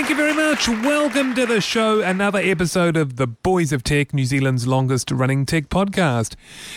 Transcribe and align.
Thank 0.00 0.08
you 0.08 0.16
very 0.16 0.32
much. 0.32 0.66
Welcome 0.66 1.34
to 1.34 1.44
the 1.44 1.60
show, 1.60 2.00
another 2.00 2.38
episode 2.38 2.96
of 2.96 3.16
the 3.16 3.26
Boys 3.26 3.70
of 3.70 3.84
Tech, 3.84 4.14
New 4.14 4.24
Zealand's 4.24 4.66
longest 4.66 5.10
running 5.10 5.44
tech 5.44 5.68
podcast. 5.68 6.36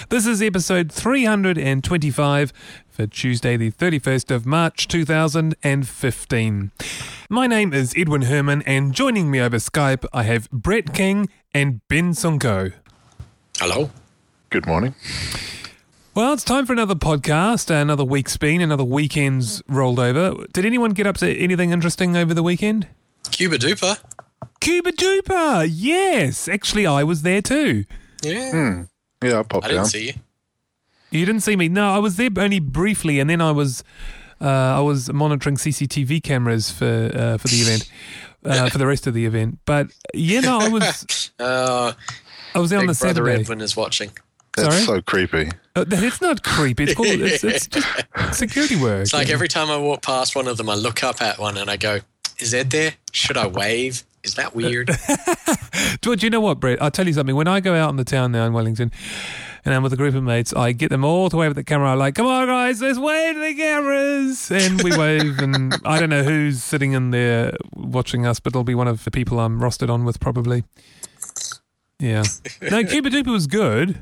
This 0.09 0.27
is 0.27 0.41
episode 0.41 0.91
325 0.91 2.51
for 2.89 3.07
Tuesday, 3.07 3.55
the 3.55 3.71
31st 3.71 4.29
of 4.29 4.45
March 4.45 4.89
2015. 4.89 6.71
My 7.29 7.47
name 7.47 7.73
is 7.73 7.93
Edwin 7.95 8.23
Herman, 8.23 8.61
and 8.63 8.93
joining 8.93 9.31
me 9.31 9.39
over 9.39 9.55
Skype, 9.55 10.05
I 10.11 10.23
have 10.23 10.51
Brett 10.51 10.93
King 10.93 11.29
and 11.53 11.79
Ben 11.87 12.11
Sunko. 12.11 12.73
Hello. 13.57 13.89
Good 14.49 14.67
morning. 14.67 14.95
Well, 16.13 16.33
it's 16.33 16.43
time 16.43 16.65
for 16.65 16.73
another 16.73 16.95
podcast. 16.95 17.69
Another 17.69 18.03
week's 18.03 18.35
been, 18.35 18.59
another 18.59 18.83
weekend's 18.83 19.63
rolled 19.69 19.99
over. 19.99 20.45
Did 20.51 20.65
anyone 20.65 20.91
get 20.91 21.07
up 21.07 21.15
to 21.19 21.33
anything 21.33 21.71
interesting 21.71 22.17
over 22.17 22.33
the 22.33 22.43
weekend? 22.43 22.89
CubaDupa. 23.33 23.99
Cuba 24.59 24.91
Duper, 24.91 25.67
yes. 25.69 26.47
Actually, 26.47 26.85
I 26.85 27.03
was 27.03 27.21
there 27.23 27.41
too. 27.41 27.83
Yeah. 28.21 28.83
Yeah, 29.21 29.39
I 29.39 29.43
popped 29.43 29.65
I 29.65 29.69
didn't 29.69 29.83
down. 29.83 29.85
see 29.85 30.07
you. 30.07 30.13
You 31.11 31.25
didn't 31.25 31.41
see 31.41 31.55
me? 31.55 31.67
No, 31.69 31.89
I 31.91 31.99
was 31.99 32.15
there 32.15 32.29
only 32.37 32.59
briefly, 32.59 33.19
and 33.19 33.29
then 33.29 33.41
I 33.41 33.51
was 33.51 33.83
uh, 34.41 34.47
I 34.47 34.79
was 34.79 35.11
monitoring 35.11 35.57
CCTV 35.57 36.23
cameras 36.23 36.71
for 36.71 37.11
uh, 37.13 37.37
for 37.37 37.47
the 37.49 37.57
event, 37.61 37.91
uh, 38.45 38.69
for 38.69 38.77
the 38.77 38.87
rest 38.87 39.05
of 39.05 39.13
the 39.13 39.25
event. 39.25 39.59
But 39.65 39.87
yeah, 40.13 40.39
no, 40.39 40.59
I 40.59 40.69
was 40.69 41.31
Uh, 41.39 41.93
I 42.55 42.59
was 42.59 42.69
there 42.69 42.79
on 42.79 42.87
Big 42.87 42.95
the 42.95 42.99
Brother 42.99 43.15
Saturday. 43.25 43.41
Edwin 43.41 43.61
is 43.61 43.75
watching. 43.75 44.11
That's 44.55 44.85
Sorry? 44.85 44.85
so 44.85 45.01
creepy. 45.01 45.49
Uh, 45.75 45.83
it's 45.89 46.21
not 46.21 46.43
creepy. 46.43 46.83
It's 46.83 46.93
called 46.93 47.07
it's, 47.09 47.43
it's 47.43 47.67
just 47.67 48.05
security 48.33 48.75
work. 48.75 49.01
It's 49.01 49.13
like 49.13 49.29
every 49.29 49.47
time 49.47 49.69
I 49.69 49.77
walk 49.77 50.03
past 50.03 50.35
one 50.35 50.47
of 50.47 50.57
them, 50.57 50.69
I 50.69 50.75
look 50.75 51.03
up 51.03 51.21
at 51.21 51.39
one 51.39 51.57
and 51.57 51.69
I 51.71 51.77
go, 51.77 51.99
"Is 52.39 52.53
Ed 52.53 52.69
there? 52.69 52.93
Should 53.11 53.37
I 53.37 53.47
wave? 53.47 54.03
Is 54.23 54.35
that 54.35 54.55
weird?" 54.55 54.89
Do, 56.01 56.15
do 56.15 56.25
you 56.25 56.29
know 56.29 56.41
what, 56.41 56.59
Brett? 56.59 56.81
I'll 56.81 56.91
tell 56.91 57.07
you 57.07 57.13
something. 57.13 57.35
When 57.35 57.47
I 57.47 57.59
go 57.59 57.75
out 57.75 57.89
in 57.89 57.97
the 57.97 58.03
town 58.03 58.31
now 58.31 58.45
in 58.45 58.53
Wellington, 58.53 58.91
and 59.65 59.73
I'm 59.73 59.83
with 59.83 59.93
a 59.93 59.97
group 59.97 60.15
of 60.15 60.23
mates, 60.23 60.53
I 60.53 60.71
get 60.71 60.89
them 60.89 61.05
all 61.05 61.29
to 61.29 61.37
wave 61.37 61.51
at 61.51 61.55
the 61.55 61.63
camera. 61.63 61.91
I'm 61.91 61.99
like, 61.99 62.15
"Come 62.15 62.27
on, 62.27 62.47
guys, 62.47 62.81
let's 62.81 62.99
wave 62.99 63.35
to 63.35 63.39
the 63.39 63.53
cameras!" 63.53 64.51
And 64.51 64.81
we 64.81 64.95
wave, 64.97 65.39
and 65.39 65.75
I 65.85 65.99
don't 65.99 66.09
know 66.09 66.23
who's 66.23 66.63
sitting 66.63 66.93
in 66.93 67.11
there 67.11 67.53
watching 67.75 68.25
us, 68.25 68.39
but 68.39 68.51
it'll 68.51 68.63
be 68.63 68.75
one 68.75 68.87
of 68.87 69.03
the 69.03 69.11
people 69.11 69.39
I'm 69.39 69.59
rostered 69.59 69.89
on 69.89 70.03
with, 70.03 70.19
probably. 70.19 70.63
Yeah. 71.99 72.23
No, 72.61 72.83
CubaDupa 72.83 73.27
was 73.27 73.47
good. 73.47 74.01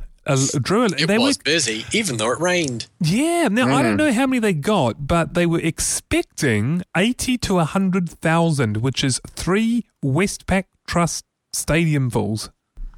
Drew, 0.61 0.86
it 0.86 1.08
they 1.08 1.17
was 1.17 1.38
were 1.38 1.44
busy, 1.44 1.86
even 1.94 2.17
though 2.17 2.31
it 2.31 2.39
rained. 2.39 2.88
yeah. 3.00 3.47
Now 3.50 3.75
I 3.75 3.81
don't 3.81 3.97
know 3.97 4.11
how 4.14 4.27
many 4.27 4.39
they 4.39 4.53
got, 4.53 5.08
but 5.08 5.33
they 5.33 5.45
were 5.47 5.59
expecting 5.59 6.83
eighty 6.95 7.38
to 7.39 7.58
hundred 7.59 8.09
thousand, 8.09 8.77
which 8.77 9.03
is 9.03 9.19
three 9.27 9.86
Westpac 10.05 10.66
Trust 10.88 11.25
stadium 11.53 12.09
fulls. 12.09 12.49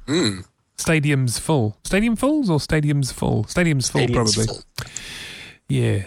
Hmm. 0.06 0.40
Stadiums 0.76 1.38
full. 1.40 1.78
Stadium 1.84 2.16
fulls 2.16 2.50
or 2.50 2.58
stadiums 2.58 3.12
full? 3.12 3.44
Stadiums 3.44 3.90
full, 3.90 4.02
Stadium's 4.02 4.34
probably. 4.34 4.46
full. 4.54 4.64
Yeah. 5.68 6.06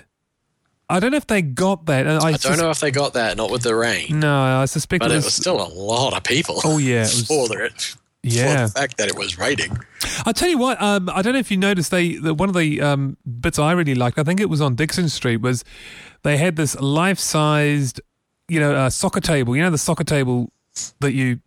I 0.90 1.00
don't 1.00 1.12
know 1.12 1.18
if 1.18 1.28
they 1.28 1.42
got 1.42 1.86
that. 1.88 2.08
I, 2.08 2.18
I 2.30 2.32
don't 2.34 2.58
know 2.58 2.70
if 2.70 2.80
they 2.80 2.92
got 2.92 3.14
that, 3.14 3.36
not 3.38 3.50
with 3.52 3.64
the 3.64 3.76
rain, 3.76 4.20
No, 4.20 4.42
I 4.62 4.66
suspect 4.66 5.02
but 5.02 5.12
it 5.12 5.16
it 5.16 5.18
was. 5.18 5.26
was 5.26 5.34
still 5.36 5.62
a 5.62 5.68
lot 5.68 6.14
of 6.16 6.24
people. 6.24 6.62
Oh, 6.64 6.78
yeah, 6.78 6.98
it 6.98 7.02
was- 7.02 7.28
for, 7.28 7.48
the, 7.50 7.70
for 7.78 7.98
yeah. 8.36 8.66
the 8.66 8.72
fact 8.72 8.98
that 8.98 9.08
it 9.08 9.16
was 9.18 9.38
raining. 9.38 9.78
I'll 10.26 10.34
tell 10.34 10.50
you 10.50 10.58
what. 10.58 10.82
Um, 10.82 11.10
I 11.10 11.22
don't 11.22 11.34
know 11.34 11.40
if 11.40 11.52
you 11.52 11.58
noticed 11.58 11.92
they 11.92 12.16
the, 12.16 12.34
one 12.34 12.50
of 12.50 12.56
the 12.56 12.82
um, 12.82 13.18
bits 13.40 13.60
I 13.60 13.72
really 13.74 13.96
liked. 13.96 14.18
I 14.20 14.24
think 14.24 14.40
it 14.40 14.50
was 14.50 14.62
on 14.62 14.76
Dixon 14.76 15.10
Street. 15.10 15.38
Was 15.38 15.64
they 16.24 16.38
had 16.38 16.56
this 16.56 16.80
life 16.80 17.20
sized, 17.20 18.02
you 18.48 18.60
know, 18.60 18.74
uh, 18.76 18.90
soccer 18.90 19.22
table. 19.22 19.56
You 19.56 19.64
know, 19.64 19.70
the 19.72 19.78
soccer 19.78 20.04
table 20.04 20.52
that 21.00 21.14
you 21.14 21.40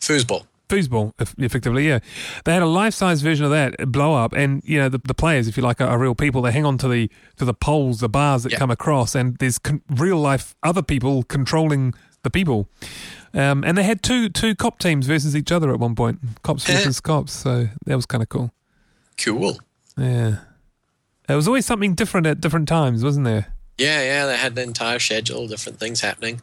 Foosball. 0.00 0.46
foosball, 0.68 1.12
effectively. 1.38 1.86
Yeah, 1.86 1.98
they 2.44 2.52
had 2.54 2.62
a 2.62 2.66
life 2.66 2.94
size 2.94 3.20
version 3.22 3.44
of 3.44 3.50
that 3.50 3.90
blow 3.92 4.14
up, 4.14 4.32
and 4.32 4.62
you 4.64 4.78
know, 4.78 4.88
the, 4.88 4.98
the 5.04 5.14
players, 5.14 5.46
if 5.48 5.56
you 5.56 5.62
like, 5.62 5.80
are, 5.80 5.88
are 5.88 5.98
real 5.98 6.14
people. 6.14 6.40
They 6.42 6.52
hang 6.52 6.64
on 6.64 6.78
to 6.78 6.88
the 6.88 7.10
to 7.36 7.44
the 7.44 7.52
poles, 7.54 8.00
the 8.00 8.08
bars 8.08 8.44
that 8.44 8.52
Yeah. 8.52 8.58
come 8.58 8.70
across, 8.70 9.14
and 9.14 9.36
there's 9.38 9.58
con- 9.58 9.82
real 9.90 10.16
life 10.18 10.54
other 10.62 10.82
people 10.82 11.22
controlling 11.24 11.92
the 12.22 12.30
people. 12.30 12.68
Um, 13.32 13.62
and 13.64 13.78
they 13.78 13.84
had 13.84 14.02
two 14.02 14.28
two 14.28 14.54
cop 14.54 14.78
teams 14.78 15.06
versus 15.06 15.36
each 15.36 15.52
other 15.52 15.72
at 15.72 15.78
one 15.78 15.94
point, 15.94 16.18
cops 16.42 16.64
versus 16.66 17.00
cops. 17.00 17.32
So 17.32 17.68
that 17.86 17.96
was 17.96 18.06
kind 18.06 18.22
of 18.22 18.28
cool. 18.28 18.52
Cool. 19.16 19.58
Yeah. 19.96 20.38
There 21.28 21.36
was 21.36 21.46
always 21.46 21.64
something 21.66 21.94
different 21.94 22.26
at 22.26 22.40
different 22.40 22.66
times, 22.68 23.04
wasn't 23.04 23.26
there? 23.26 23.54
Yeah, 23.78 24.02
yeah, 24.02 24.26
they 24.26 24.36
had 24.36 24.56
the 24.56 24.62
entire 24.62 24.98
schedule, 24.98 25.46
different 25.46 25.78
things 25.78 26.00
happening. 26.00 26.42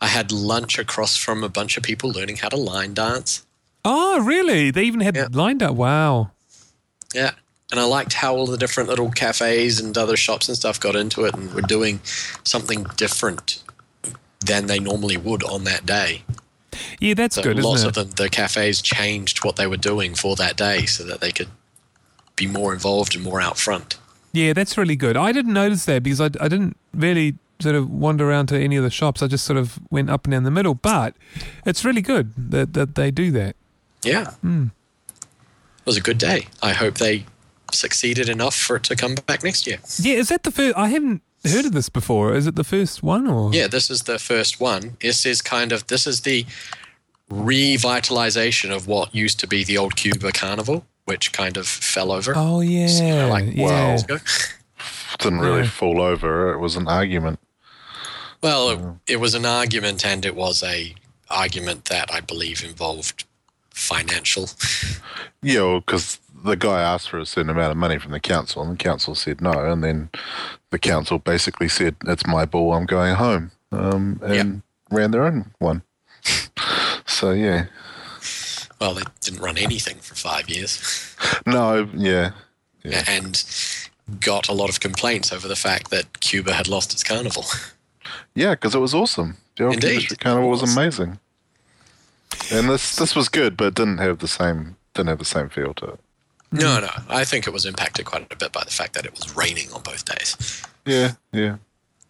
I 0.00 0.08
had 0.08 0.32
lunch 0.32 0.78
across 0.78 1.16
from 1.16 1.44
a 1.44 1.48
bunch 1.48 1.76
of 1.76 1.82
people 1.84 2.10
learning 2.10 2.36
how 2.38 2.48
to 2.48 2.56
line 2.56 2.92
dance. 2.94 3.46
Oh, 3.84 4.20
really? 4.20 4.70
They 4.70 4.82
even 4.84 5.00
had 5.00 5.14
Yeah. 5.14 5.28
lined 5.30 5.62
up. 5.62 5.74
Wow. 5.76 6.32
Yeah. 7.14 7.32
And 7.70 7.78
I 7.78 7.84
liked 7.84 8.14
how 8.14 8.34
all 8.34 8.46
the 8.46 8.58
different 8.58 8.88
little 8.88 9.10
cafes 9.10 9.78
and 9.78 9.96
other 9.96 10.16
shops 10.16 10.48
and 10.48 10.56
stuff 10.56 10.80
got 10.80 10.96
into 10.96 11.24
it 11.24 11.34
and 11.34 11.52
were 11.54 11.62
doing 11.62 12.00
something 12.42 12.84
different 12.96 13.62
than 14.44 14.66
they 14.66 14.78
normally 14.78 15.16
would 15.16 15.42
on 15.44 15.64
that 15.64 15.86
day. 15.86 16.24
Yeah, 16.98 17.14
that's 17.14 17.36
So 17.36 17.42
good, 17.42 17.58
lots 17.58 17.84
of 17.84 17.94
them, 17.94 18.10
the 18.10 18.28
cafes 18.28 18.80
changed 18.80 19.44
what 19.44 19.56
they 19.56 19.66
were 19.66 19.76
doing 19.76 20.14
for 20.14 20.36
that 20.36 20.56
day 20.56 20.86
so 20.86 21.04
that 21.04 21.20
they 21.20 21.32
could 21.32 21.48
be 22.36 22.46
more 22.46 22.72
involved 22.72 23.14
and 23.14 23.24
more 23.24 23.40
out 23.40 23.58
front. 23.58 23.98
Yeah, 24.32 24.52
that's 24.52 24.78
really 24.78 24.96
good. 24.96 25.16
I 25.16 25.32
didn't 25.32 25.52
notice 25.52 25.84
that 25.86 26.02
because 26.02 26.20
I, 26.20 26.26
I 26.40 26.48
didn't 26.48 26.76
really 26.94 27.36
sort 27.60 27.74
of 27.74 27.90
wander 27.90 28.30
around 28.30 28.46
to 28.46 28.58
any 28.58 28.76
of 28.76 28.84
the 28.84 28.90
shops. 28.90 29.22
I 29.22 29.26
just 29.26 29.44
sort 29.44 29.58
of 29.58 29.78
went 29.90 30.08
up 30.08 30.24
and 30.24 30.32
down 30.32 30.44
the 30.44 30.50
middle. 30.50 30.74
But 30.74 31.14
it's 31.66 31.84
really 31.84 32.00
good 32.00 32.32
that, 32.36 32.72
that 32.74 32.94
they 32.94 33.10
do 33.10 33.30
that. 33.32 33.56
Yeah. 34.02 34.30
Hmm. 34.42 34.66
It 35.80 35.86
was 35.86 35.96
a 35.96 36.00
good 36.00 36.18
day. 36.18 36.46
I 36.62 36.72
hope 36.72 36.98
they 36.98 37.26
succeeded 37.72 38.28
enough 38.28 38.54
for 38.54 38.76
it 38.76 38.84
to 38.84 38.96
come 38.96 39.14
back 39.26 39.42
next 39.42 39.66
year. 39.66 39.78
Yeah, 39.98 40.14
is 40.14 40.28
that 40.28 40.44
the 40.44 40.50
first? 40.50 40.76
I 40.76 40.88
haven't 40.88 41.22
heard 41.44 41.64
of 41.66 41.72
this 41.72 41.88
before. 41.88 42.34
Is 42.34 42.46
it 42.46 42.54
the 42.56 42.64
first 42.64 43.02
one 43.02 43.26
or? 43.26 43.52
Yeah, 43.52 43.66
this 43.66 43.90
is 43.90 44.02
the 44.02 44.18
first 44.18 44.60
one. 44.60 44.96
This 45.00 45.24
is 45.24 45.40
kind 45.42 45.72
of 45.72 45.86
this 45.86 46.06
is 46.06 46.20
the 46.22 46.44
revitalization 47.30 48.74
of 48.74 48.86
what 48.86 49.14
used 49.14 49.38
to 49.40 49.46
be 49.46 49.64
the 49.64 49.78
old 49.78 49.96
Cuba 49.96 50.32
Carnival, 50.32 50.84
which 51.04 51.32
kind 51.32 51.56
of 51.56 51.66
fell 51.66 52.10
over. 52.12 52.32
Oh 52.36 52.60
yeah, 52.60 52.86
So, 52.88 53.28
like 53.28 53.46
yeah. 53.54 53.64
wow. 53.66 53.88
years 53.88 54.04
ago. 54.04 54.18
Didn't 55.18 55.40
really 55.40 55.62
Yeah. 55.62 55.68
fall 55.70 56.00
over. 56.00 56.52
It 56.52 56.58
was 56.58 56.76
an 56.76 56.88
argument. 56.88 57.38
Well, 58.42 58.70
it, 58.70 59.12
it 59.12 59.16
was 59.20 59.34
an 59.34 59.44
argument, 59.44 60.04
and 60.04 60.24
it 60.24 60.34
was 60.34 60.62
a 60.62 60.94
argument 61.28 61.84
that 61.86 62.12
I 62.12 62.20
believe 62.20 62.64
involved 62.64 63.24
financial. 63.70 64.50
Yeah, 65.42 65.80
because 65.84 66.20
the 66.44 66.54
guy 66.54 66.82
asked 66.82 67.08
for 67.08 67.18
a 67.18 67.24
certain 67.24 67.48
amount 67.48 67.70
of 67.70 67.78
money 67.78 67.98
from 67.98 68.12
the 68.12 68.20
council, 68.20 68.60
and 68.62 68.72
the 68.72 68.76
council 68.76 69.14
said 69.14 69.40
no. 69.40 69.52
And 69.52 69.82
then 69.82 70.10
the 70.70 70.78
council 70.78 71.18
basically 71.18 71.68
said, 71.68 71.96
"It's 72.06 72.26
my 72.26 72.44
ball. 72.44 72.74
I'm 72.74 72.86
going 72.86 73.14
home," 73.16 73.50
um, 73.72 74.20
and 74.24 74.62
ran 74.90 75.10
their 75.10 75.24
own 75.24 75.52
one. 75.58 75.82
so 77.06 77.32
yeah, 77.32 77.66
Well, 78.80 78.94
they 78.94 79.02
didn't 79.20 79.40
run 79.40 79.58
anything 79.58 79.98
for 79.98 80.14
five 80.14 80.48
years, 80.48 81.14
no, 81.46 81.88
yeah, 81.94 82.32
Yeah. 82.82 83.04
and 83.08 83.42
got 84.20 84.48
a 84.48 84.52
lot 84.52 84.68
of 84.68 84.80
complaints 84.80 85.32
over 85.32 85.46
the 85.48 85.56
fact 85.56 85.90
that 85.90 86.20
Cuba 86.20 86.52
had 86.52 86.68
lost 86.68 86.92
its 86.92 87.02
carnival. 87.04 87.44
yeah, 88.34 88.50
because 88.54 88.74
it 88.74 88.80
was 88.80 88.94
awesome. 88.94 89.36
The 89.56 89.64
old 89.64 89.74
Indeed. 89.74 89.88
Chemistry 89.88 90.16
Carnival 90.16 90.50
was 90.50 90.62
was. 90.62 90.76
amazing, 90.76 91.18
and 92.52 92.68
this 92.68 92.96
this 92.96 93.14
was 93.16 93.28
good, 93.28 93.56
but 93.56 93.66
it 93.68 93.74
didn't 93.74 93.98
have 93.98 94.18
the 94.18 94.28
same 94.28 94.76
didn't 94.94 95.08
have 95.08 95.18
the 95.18 95.24
same 95.24 95.48
feel 95.48 95.74
to 95.74 95.84
it. 95.86 96.00
No, 96.52 96.80
no, 96.80 96.88
I 97.08 97.24
think 97.24 97.46
it 97.46 97.52
was 97.52 97.64
impacted 97.66 98.06
quite 98.06 98.30
a 98.32 98.36
bit 98.36 98.50
by 98.52 98.62
the 98.64 98.70
fact 98.72 98.94
that 98.94 99.04
it 99.06 99.12
was 99.12 99.36
raining 99.36 99.70
on 99.72 99.82
both 99.82 100.04
days. 100.04 100.62
Yeah, 100.84 101.12
yeah. 101.32 101.56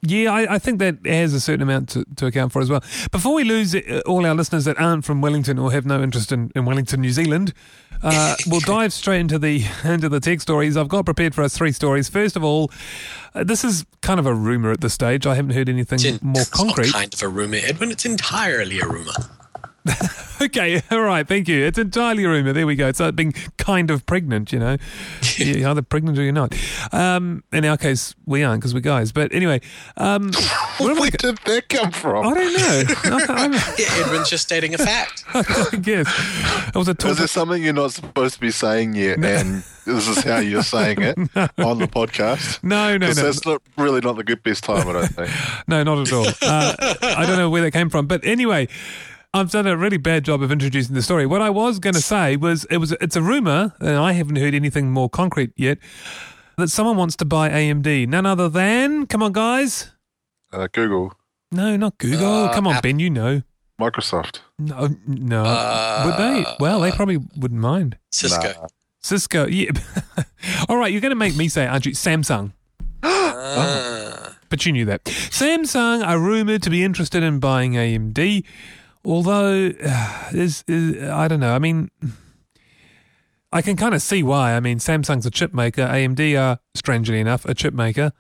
Yeah, 0.03 0.33
I, 0.33 0.55
I 0.55 0.59
think 0.59 0.79
that 0.79 0.97
has 1.05 1.35
a 1.35 1.41
certain 1.41 1.61
amount 1.61 1.91
to, 1.91 2.07
to 2.17 2.25
account 2.25 2.53
for 2.53 2.63
as 2.63 2.71
well. 2.71 2.83
Before 3.13 3.35
we 3.35 3.45
lose 3.45 3.75
uh, 3.75 4.01
all 4.07 4.25
our 4.25 4.35
listeners 4.35 4.65
that 4.65 4.81
aren't 4.81 5.05
from 5.05 5.21
Wellington 5.21 5.59
or 5.59 5.73
have 5.73 5.85
no 5.85 6.03
interest 6.03 6.33
in, 6.33 6.51
in 6.57 6.65
Wellington, 6.65 7.03
New 7.03 7.11
Zealand, 7.11 7.53
uh, 8.03 8.35
we'll 8.47 8.61
dive 8.61 8.95
straight 8.95 9.21
into 9.21 9.39
the 9.39 9.63
into 9.85 10.09
the 10.09 10.19
tech 10.19 10.41
stories. 10.41 10.75
I've 10.75 10.89
got 10.89 11.05
prepared 11.05 11.35
for 11.35 11.43
us 11.43 11.55
three 11.55 11.73
stories. 11.73 12.09
First 12.09 12.35
of 12.35 12.43
all, 12.43 12.71
uh, 13.35 13.45
this 13.45 13.63
is 13.63 13.85
kind 14.01 14.19
of 14.19 14.25
a 14.25 14.33
rumor 14.35 14.71
at 14.71 14.81
this 14.81 14.95
stage. 14.95 15.27
I 15.27 15.35
haven't 15.35 15.51
heard 15.53 15.69
anything 15.69 15.97
It's 15.97 16.05
in- 16.07 16.19
more 16.23 16.41
it's 16.41 16.51
not 16.59 16.67
concrete. 16.69 16.93
kind 16.95 17.13
of 17.13 17.23
a 17.23 17.29
rumor, 17.29 17.59
Edwin. 17.63 17.91
It's 17.91 18.07
entirely 18.07 18.81
a 18.81 18.87
rumor. 18.87 19.13
Okay, 20.43 20.81
all 20.91 21.03
right, 21.03 21.29
thank 21.29 21.49
you. 21.49 21.63
It's 21.67 21.77
entirely 21.77 22.25
a 22.25 22.29
rumor. 22.31 22.55
There 22.55 22.67
we 22.67 22.75
go. 22.75 22.89
It's 22.89 22.99
like 22.99 23.15
being 23.15 23.35
kind 23.59 23.91
of 23.91 24.07
pregnant, 24.07 24.55
you 24.55 24.59
know. 24.59 24.79
you're 25.37 25.69
either 25.69 25.83
pregnant 25.83 26.19
or 26.19 26.23
you're 26.23 26.33
not. 26.33 26.55
Um, 26.95 27.45
in 27.53 27.67
our 27.67 27.77
case, 27.77 28.15
we 28.25 28.43
aren't 28.43 28.63
because 28.63 28.73
we're 28.73 28.81
guys. 28.81 29.13
But 29.13 29.35
anyway, 29.35 29.61
um, 29.99 30.31
where 30.79 30.93
am 30.93 30.97
I 30.97 31.01
Where 31.01 31.11
go- 31.11 31.33
did 31.33 31.39
that 31.45 31.69
come 31.69 31.91
from? 31.91 32.27
I 32.27 32.33
don't 32.33 32.55
know. 32.57 32.95
I, 33.35 33.75
Yeah, 33.79 34.03
Edwin's 34.07 34.31
just 34.31 34.45
stating 34.45 34.73
a 34.73 34.79
fact. 34.79 35.25
I 35.35 35.77
guess 35.77 36.09
it 36.69 36.75
was 36.75 36.89
a 36.89 36.97
Is 37.07 37.19
there 37.19 37.27
something 37.27 37.63
you're 37.63 37.75
not 37.75 37.93
supposed 37.93 38.33
to 38.37 38.41
be 38.41 38.51
saying 38.51 38.95
yet, 38.95 39.23
and 39.23 39.63
this 39.85 40.09
is 40.09 40.25
how 40.25 40.39
you're 40.39 40.63
saying 40.63 41.03
it 41.03 41.19
on 41.59 41.79
the 41.81 41.87
podcast? 41.87 42.65
No, 42.65 42.97
no, 42.97 43.09
no, 43.09 43.13
that's 43.13 43.45
not 43.45 43.61
really 43.77 44.01
not 44.01 44.17
the 44.17 44.25
good 44.25 44.43
best 44.43 44.65
time, 44.65 44.89
I 44.89 44.93
don't 44.95 45.07
think. 45.09 45.31
no, 45.69 45.83
not 45.83 45.99
at 45.99 46.13
all. 46.15 46.27
Uh, 46.41 46.75
I 47.03 47.27
don't 47.27 47.37
know 47.37 47.51
where 47.51 47.61
that 47.61 47.73
came 47.73 47.91
from, 47.91 48.07
but 48.07 48.25
anyway, 48.25 48.69
I've 49.33 49.51
done 49.51 49.67
a 49.67 49.77
really 49.77 49.97
bad 49.97 50.25
job 50.25 50.43
of 50.43 50.51
introducing 50.51 50.95
the 50.95 51.03
story. 51.03 51.25
What 51.25 51.41
I 51.41 51.51
was 51.51 51.79
going 51.79 51.95
to 51.95 52.01
say 52.01 52.37
was 52.37 52.65
it 52.65 52.79
was 52.79 52.93
it's 53.01 53.15
a 53.15 53.23
rumor, 53.23 53.73
and 53.79 53.91
I 53.97 54.13
haven't 54.13 54.37
heard 54.37 54.55
anything 54.55 54.91
more 54.91 55.09
concrete 55.09 55.53
yet, 55.57 55.79
that 56.57 56.69
someone 56.69 56.97
wants 56.97 57.15
to 57.17 57.25
buy 57.25 57.49
AMD. 57.49 58.09
None 58.09 58.27
other 58.27 58.49
than, 58.49 59.07
come 59.07 59.23
on, 59.23 59.33
guys. 59.33 59.93
Uh, 60.53 60.67
Google, 60.73 61.15
No, 61.53 61.77
not 61.77 61.97
Google. 61.99 62.45
Uh, 62.47 62.53
come 62.53 62.67
on, 62.67 62.77
App- 62.77 62.83
Ben, 62.83 62.99
you 62.99 63.09
know. 63.09 63.43
Microsoft, 63.81 64.41
No, 64.59 64.89
no. 65.07 65.45
Uh, 65.45 66.03
Would 66.07 66.17
they? 66.19 66.45
Well, 66.59 66.81
they 66.81 66.91
probably 66.91 67.17
wouldn't 67.37 67.61
mind. 67.61 67.97
Cisco. 68.11 68.53
Nah. 68.61 68.67
Cisco, 68.99 69.47
yeah. 69.47 69.71
All 70.69 70.77
right, 70.77 70.91
you're 70.93 71.01
going 71.01 71.11
to 71.11 71.17
make 71.17 71.35
me 71.37 71.49
say, 71.49 71.65
it, 71.65 71.69
aren't 71.69 71.87
you? 71.87 71.93
Samsung. 71.93 72.53
Ah. 73.03 74.17
But 74.51 74.67
you 74.67 74.73
knew 74.73 74.85
that. 74.87 75.05
Samsung 75.05 76.05
are 76.05 76.19
rumored 76.19 76.61
to 76.65 76.71
be 76.71 76.83
interested 76.83 77.23
in 77.23 77.39
buying 77.39 77.75
AMD, 77.75 78.43
although 79.05 79.55
is, 80.33 80.65
is 80.67 81.09
I 81.09 81.29
don't 81.29 81.41
know. 81.41 81.55
I 81.55 81.59
mean, 81.59 81.91
I 83.53 83.63
can 83.63 83.77
kind 83.77 83.95
of 83.95 84.03
see 84.03 84.23
why. 84.23 84.55
I 84.55 84.61
mean, 84.61 84.79
Samsung's 84.79 85.27
a 85.27 85.31
chip 85.31 85.53
maker. 85.53 85.83
AMD 85.83 86.41
are, 86.41 86.59
strangely 86.75 87.21
enough, 87.21 87.45
a 87.45 87.55
chip 87.55 87.75
maker. 87.75 88.13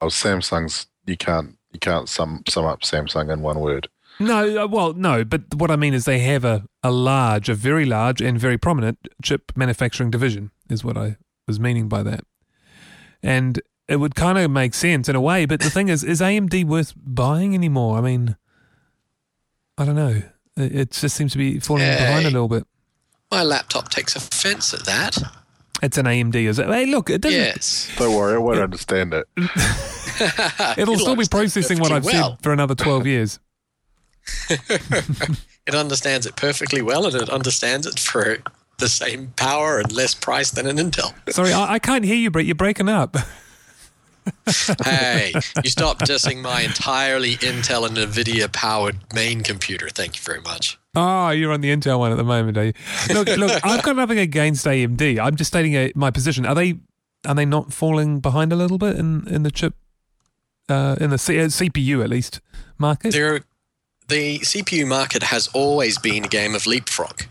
Oh, 0.00 0.06
Samsung's 0.06 0.86
you 1.06 1.16
can't 1.16 1.56
you 1.72 1.80
can't 1.80 2.08
sum 2.08 2.42
sum 2.48 2.64
up 2.64 2.82
Samsung 2.82 3.32
in 3.32 3.40
one 3.40 3.60
word. 3.60 3.88
No, 4.20 4.64
uh, 4.64 4.66
well, 4.66 4.92
no, 4.92 5.24
but 5.24 5.54
what 5.54 5.70
I 5.70 5.76
mean 5.76 5.94
is 5.94 6.04
they 6.04 6.18
have 6.20 6.44
a, 6.44 6.64
a 6.82 6.90
large, 6.90 7.48
a 7.48 7.54
very 7.54 7.86
large 7.86 8.20
and 8.20 8.38
very 8.38 8.58
prominent 8.58 8.98
chip 9.22 9.52
manufacturing 9.56 10.10
division, 10.10 10.50
is 10.68 10.84
what 10.84 10.98
I 10.98 11.16
was 11.48 11.58
meaning 11.58 11.88
by 11.88 12.02
that. 12.02 12.24
And 13.22 13.60
it 13.88 13.96
would 13.96 14.14
kind 14.14 14.38
of 14.38 14.50
make 14.50 14.74
sense 14.74 15.08
in 15.08 15.16
a 15.16 15.20
way, 15.20 15.46
but 15.46 15.60
the 15.60 15.70
thing 15.70 15.88
is, 15.88 16.04
is 16.04 16.20
AMD 16.20 16.66
worth 16.66 16.92
buying 16.96 17.54
anymore? 17.54 17.98
I 17.98 18.00
mean, 18.02 18.36
I 19.78 19.84
don't 19.84 19.96
know. 19.96 20.22
It, 20.56 20.74
it 20.74 20.90
just 20.90 21.16
seems 21.16 21.32
to 21.32 21.38
be 21.38 21.58
falling 21.60 21.86
behind 21.86 22.26
a 22.26 22.30
little 22.30 22.48
bit. 22.48 22.66
My 23.30 23.42
laptop 23.42 23.88
takes 23.88 24.14
offense 24.16 24.74
at 24.74 24.84
that. 24.84 25.18
It's 25.82 25.98
an 25.98 26.06
AMD, 26.06 26.34
is 26.34 26.58
it? 26.58 26.66
Hey, 26.66 26.86
look, 26.86 27.10
it 27.10 27.22
doesn't. 27.22 27.38
Yes. 27.38 27.90
Don't 27.96 28.14
worry, 28.14 28.34
I 28.34 28.38
won't 28.38 28.58
understand 28.60 29.14
it. 29.14 29.26
It'll 30.78 30.98
still 30.98 31.16
be 31.16 31.26
processing 31.26 31.78
what 31.80 31.90
I've 31.90 32.04
well. 32.04 32.36
said 32.36 32.42
for 32.42 32.52
another 32.52 32.74
12 32.74 33.06
years. 33.06 33.38
It 35.66 35.74
understands 35.76 36.26
it 36.26 36.34
perfectly 36.34 36.82
well, 36.82 37.06
and 37.06 37.14
it 37.14 37.30
understands 37.30 37.86
it 37.86 37.98
for 38.00 38.38
the 38.78 38.88
same 38.88 39.32
power 39.36 39.78
and 39.78 39.92
less 39.92 40.12
price 40.12 40.50
than 40.50 40.66
an 40.66 40.76
Intel. 40.76 41.14
Sorry, 41.32 41.52
I, 41.52 41.74
I 41.74 41.78
can't 41.78 42.04
hear 42.04 42.16
you, 42.16 42.30
Brett. 42.30 42.46
You're 42.46 42.56
breaking 42.56 42.88
up. 42.88 43.16
Hey, 44.84 45.32
you 45.62 45.70
stopped 45.70 46.02
dissing 46.02 46.42
my 46.42 46.62
entirely 46.62 47.36
Intel 47.36 47.86
and 47.86 47.96
NVIDIA 47.96 48.52
powered 48.52 48.96
main 49.14 49.42
computer. 49.42 49.88
Thank 49.88 50.16
you 50.16 50.22
very 50.22 50.40
much. 50.40 50.78
Oh, 50.94 51.30
you're 51.30 51.52
on 51.52 51.60
the 51.60 51.74
Intel 51.74 51.98
one 51.98 52.12
at 52.12 52.16
the 52.16 52.24
moment, 52.24 52.58
are 52.58 52.64
you? 52.66 52.72
Look, 53.10 53.28
look, 53.36 53.60
I've 53.64 53.82
got 53.82 53.96
nothing 53.96 54.18
against 54.18 54.66
AMD. 54.66 55.18
I'm 55.18 55.36
just 55.36 55.48
stating 55.48 55.74
a, 55.74 55.92
my 55.94 56.10
position. 56.10 56.44
Are 56.46 56.54
they 56.54 56.74
are 57.26 57.34
they 57.34 57.44
not 57.44 57.72
falling 57.72 58.20
behind 58.20 58.52
a 58.52 58.56
little 58.56 58.78
bit 58.78 58.96
in, 58.96 59.26
in 59.28 59.42
the 59.42 59.50
chip, 59.50 59.74
uh, 60.68 60.96
in 61.00 61.10
the 61.10 61.18
C, 61.18 61.38
uh, 61.38 61.44
CPU 61.44 62.02
at 62.02 62.10
least 62.10 62.40
market? 62.78 63.12
There, 63.12 63.40
the 64.08 64.40
CPU 64.40 64.86
market 64.86 65.22
has 65.22 65.48
always 65.48 65.98
been 65.98 66.24
a 66.24 66.28
game 66.28 66.54
of 66.54 66.66
leapfrog, 66.66 67.22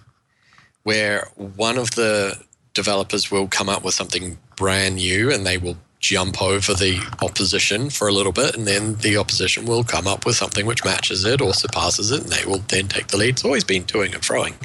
where 0.84 1.28
one 1.36 1.78
of 1.78 1.92
the 1.92 2.42
developers 2.74 3.30
will 3.30 3.48
come 3.48 3.70
up 3.70 3.84
with 3.84 3.94
something 3.94 4.38
brand 4.56 4.96
new 4.96 5.32
and 5.32 5.46
they 5.46 5.58
will 5.58 5.78
jump 6.02 6.42
over 6.42 6.74
the 6.74 7.00
opposition 7.22 7.90
for 7.90 8.08
a 8.08 8.12
little 8.12 8.32
bit, 8.32 8.56
and 8.58 8.66
then 8.68 8.96
the 8.96 9.18
opposition 9.18 9.66
will 9.66 9.84
come 9.84 10.08
up 10.08 10.26
with 10.26 10.36
something 10.36 10.66
which 10.66 10.84
matches 10.84 11.24
it 11.26 11.42
or 11.42 11.54
surpasses 11.54 12.12
it, 12.12 12.22
and 12.24 12.32
they 12.32 12.44
will 12.46 12.58
then 12.70 12.88
take 12.88 13.08
the 13.08 13.18
lead. 13.18 13.30
It's 13.30 13.46
always 13.46 13.64
been 13.64 13.84
toing 13.84 14.14
and 14.14 14.22
throwing. 14.24 14.56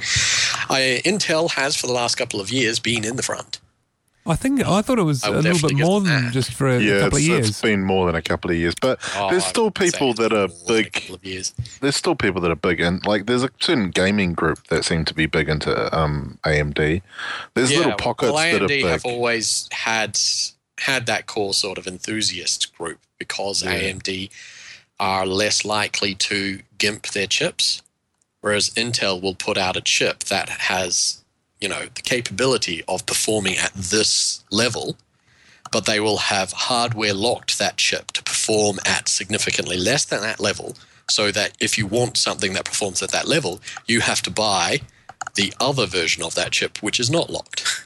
I, 0.71 1.03
Intel 1.05 1.50
has, 1.53 1.77
for 1.77 1.87
the 1.87 1.93
last 1.93 2.15
couple 2.17 2.41
of 2.41 2.50
years, 2.50 2.79
been 2.81 3.05
in 3.05 3.17
the 3.17 3.23
front. 3.23 3.61
I 4.29 4.35
think 4.35 4.61
I 4.67 4.83
thought 4.83 4.99
it 4.99 5.03
was 5.05 5.23
a 5.23 5.31
little 5.31 5.69
bit 5.69 5.77
more 5.79 6.00
than 6.00 6.25
that. 6.25 6.33
just 6.33 6.53
for 6.53 6.67
a, 6.67 6.81
Yeah, 6.81 6.99
couple 7.03 7.19
of 7.19 7.21
it's, 7.23 7.29
years. 7.29 7.49
it's 7.50 7.61
been 7.62 7.85
more 7.85 8.06
than 8.06 8.17
a 8.17 8.23
couple 8.23 8.50
of 8.50 8.56
years, 8.56 8.75
but 8.81 8.99
Oh, 9.15 9.31
there's 9.31 9.44
still 9.44 9.71
people 9.71 10.15
that 10.15 10.33
are 10.33 10.49
more 10.49 10.67
than 10.67 10.77
a 10.79 10.83
big. 10.83 11.11
of 11.12 11.25
years. 11.25 11.55
There's 11.81 11.94
still 11.94 12.17
people 12.17 12.41
that 12.41 12.50
are 12.50 12.56
big, 12.56 12.81
and 12.81 13.06
like 13.06 13.27
there's 13.27 13.44
a 13.44 13.50
certain 13.61 13.91
gaming 13.91 14.33
group 14.33 14.67
that 14.67 14.85
seem 14.85 15.05
to 15.05 15.15
be 15.15 15.27
big 15.27 15.49
into 15.49 15.97
um, 15.97 16.38
AMD. 16.44 17.03
There's 17.55 17.71
little 17.77 17.93
pockets 17.93 18.33
well, 18.33 18.53
that 18.53 18.62
are 18.62 18.65
AMD 18.65 18.69
big. 18.69 18.85
have 18.87 19.05
always 19.05 19.69
had 19.71 20.19
had 20.81 21.06
that 21.06 21.26
core 21.26 21.55
sort 21.55 21.78
of 21.78 21.87
enthusiast 21.87 22.76
group 22.76 22.99
because 23.19 23.62
Yeah. 23.62 23.73
AMD 23.73 24.31
are 24.99 25.26
less 25.26 25.64
likely 25.64 26.14
to 26.14 26.62
gimp 26.78 27.08
their 27.08 27.26
chips, 27.26 27.82
whereas 28.40 28.70
Intel 28.70 29.20
will 29.20 29.34
put 29.34 29.58
out 29.58 29.76
a 29.76 29.81
chip 29.81 30.25
that 30.25 30.49
has 30.49 31.19
you 31.61 31.69
know 31.69 31.87
the 31.94 32.02
capability 32.02 32.82
of 32.87 33.06
performing 33.06 33.56
at 33.56 33.73
this 33.75 34.44
level. 34.50 34.96
But 35.73 35.84
they 35.84 35.99
will 36.00 36.19
have 36.19 36.52
hardware 36.52 37.12
locked 37.14 37.58
that 37.58 37.76
chip 37.76 38.12
to 38.12 38.23
perform 38.23 38.78
at 38.87 39.08
significantly 39.08 39.76
less 39.76 40.05
than 40.05 40.20
that 40.23 40.38
level, 40.38 40.76
so 41.11 41.32
that 41.32 41.56
if 41.61 41.76
you 41.76 41.87
want 41.87 42.17
something 42.17 42.52
that 42.52 42.64
performs 42.67 43.02
at 43.02 43.11
that 43.11 43.26
level, 43.26 43.61
you 43.87 44.00
have 44.00 44.23
to 44.23 44.31
buy 44.31 44.81
the 45.34 45.52
other 45.58 45.87
version 45.87 46.23
of 46.23 46.34
that 46.37 46.52
chip, 46.52 46.82
which 46.82 47.00
is 47.00 47.11
not 47.11 47.31
locked. 47.31 47.82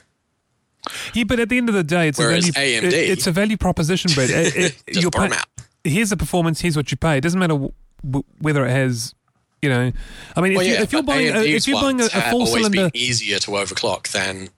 yeah, 1.13 1.23
but 1.25 1.39
at 1.39 1.49
the 1.49 1.57
end 1.57 1.69
of 1.69 1.75
the 1.75 1.83
day, 1.83 2.07
it's 2.07 2.19
Whereas 2.19 2.49
a 2.49 2.51
value. 2.51 2.81
AMD 2.81 2.83
it- 2.93 2.93
it's 3.09 3.27
a 3.27 3.31
value 3.31 3.57
proposition, 3.57 4.11
Brett. 4.13 4.29
It, 4.31 4.55
it, 4.55 4.75
Just 4.87 5.01
you're 5.01 5.11
burn 5.11 5.31
pay- 5.31 5.37
out. 5.37 5.45
here's 5.83 6.09
the 6.09 6.17
performance. 6.17 6.61
Here's 6.61 6.75
what 6.75 6.91
you 6.91 6.97
pay. 6.97 7.17
It 7.17 7.21
doesn't 7.21 7.39
matter 7.39 7.53
w- 7.53 7.71
w- 8.03 8.23
whether 8.39 8.65
it 8.65 8.71
has. 8.71 9.13
You 9.61 9.69
know, 9.69 9.91
I 10.35 10.41
mean, 10.41 10.53
if, 10.53 10.57
Well, 10.57 10.65
you, 10.65 10.73
yeah, 10.73 10.81
if 10.81 10.91
you're 10.91 11.03
buying 11.03 11.29
a, 11.35 11.41
if 11.41 11.67
you're 11.67 11.79
buying 11.79 12.01
a, 12.01 12.05
a 12.05 12.31
always 12.31 12.51
cylinder, 12.51 12.89
easier 12.95 13.37
to 13.39 13.51
overclock 13.51 14.07
than 14.11 14.49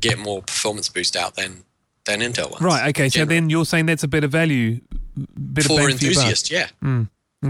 get 0.00 0.18
more 0.18 0.40
performance 0.42 0.88
boost 0.88 1.14
out 1.14 1.34
than 1.36 1.64
than 2.06 2.20
Intel 2.20 2.50
ones. 2.52 2.62
right? 2.62 2.88
Okay, 2.88 3.08
so 3.10 3.18
generally. 3.18 3.34
then 3.40 3.50
you're 3.50 3.66
saying 3.66 3.84
that's 3.84 4.02
a 4.02 4.08
better 4.08 4.28
value, 4.28 4.80
better 5.16 5.68
for 5.68 5.74
for 5.76 6.04
your 6.04 6.14
buck. 6.14 6.24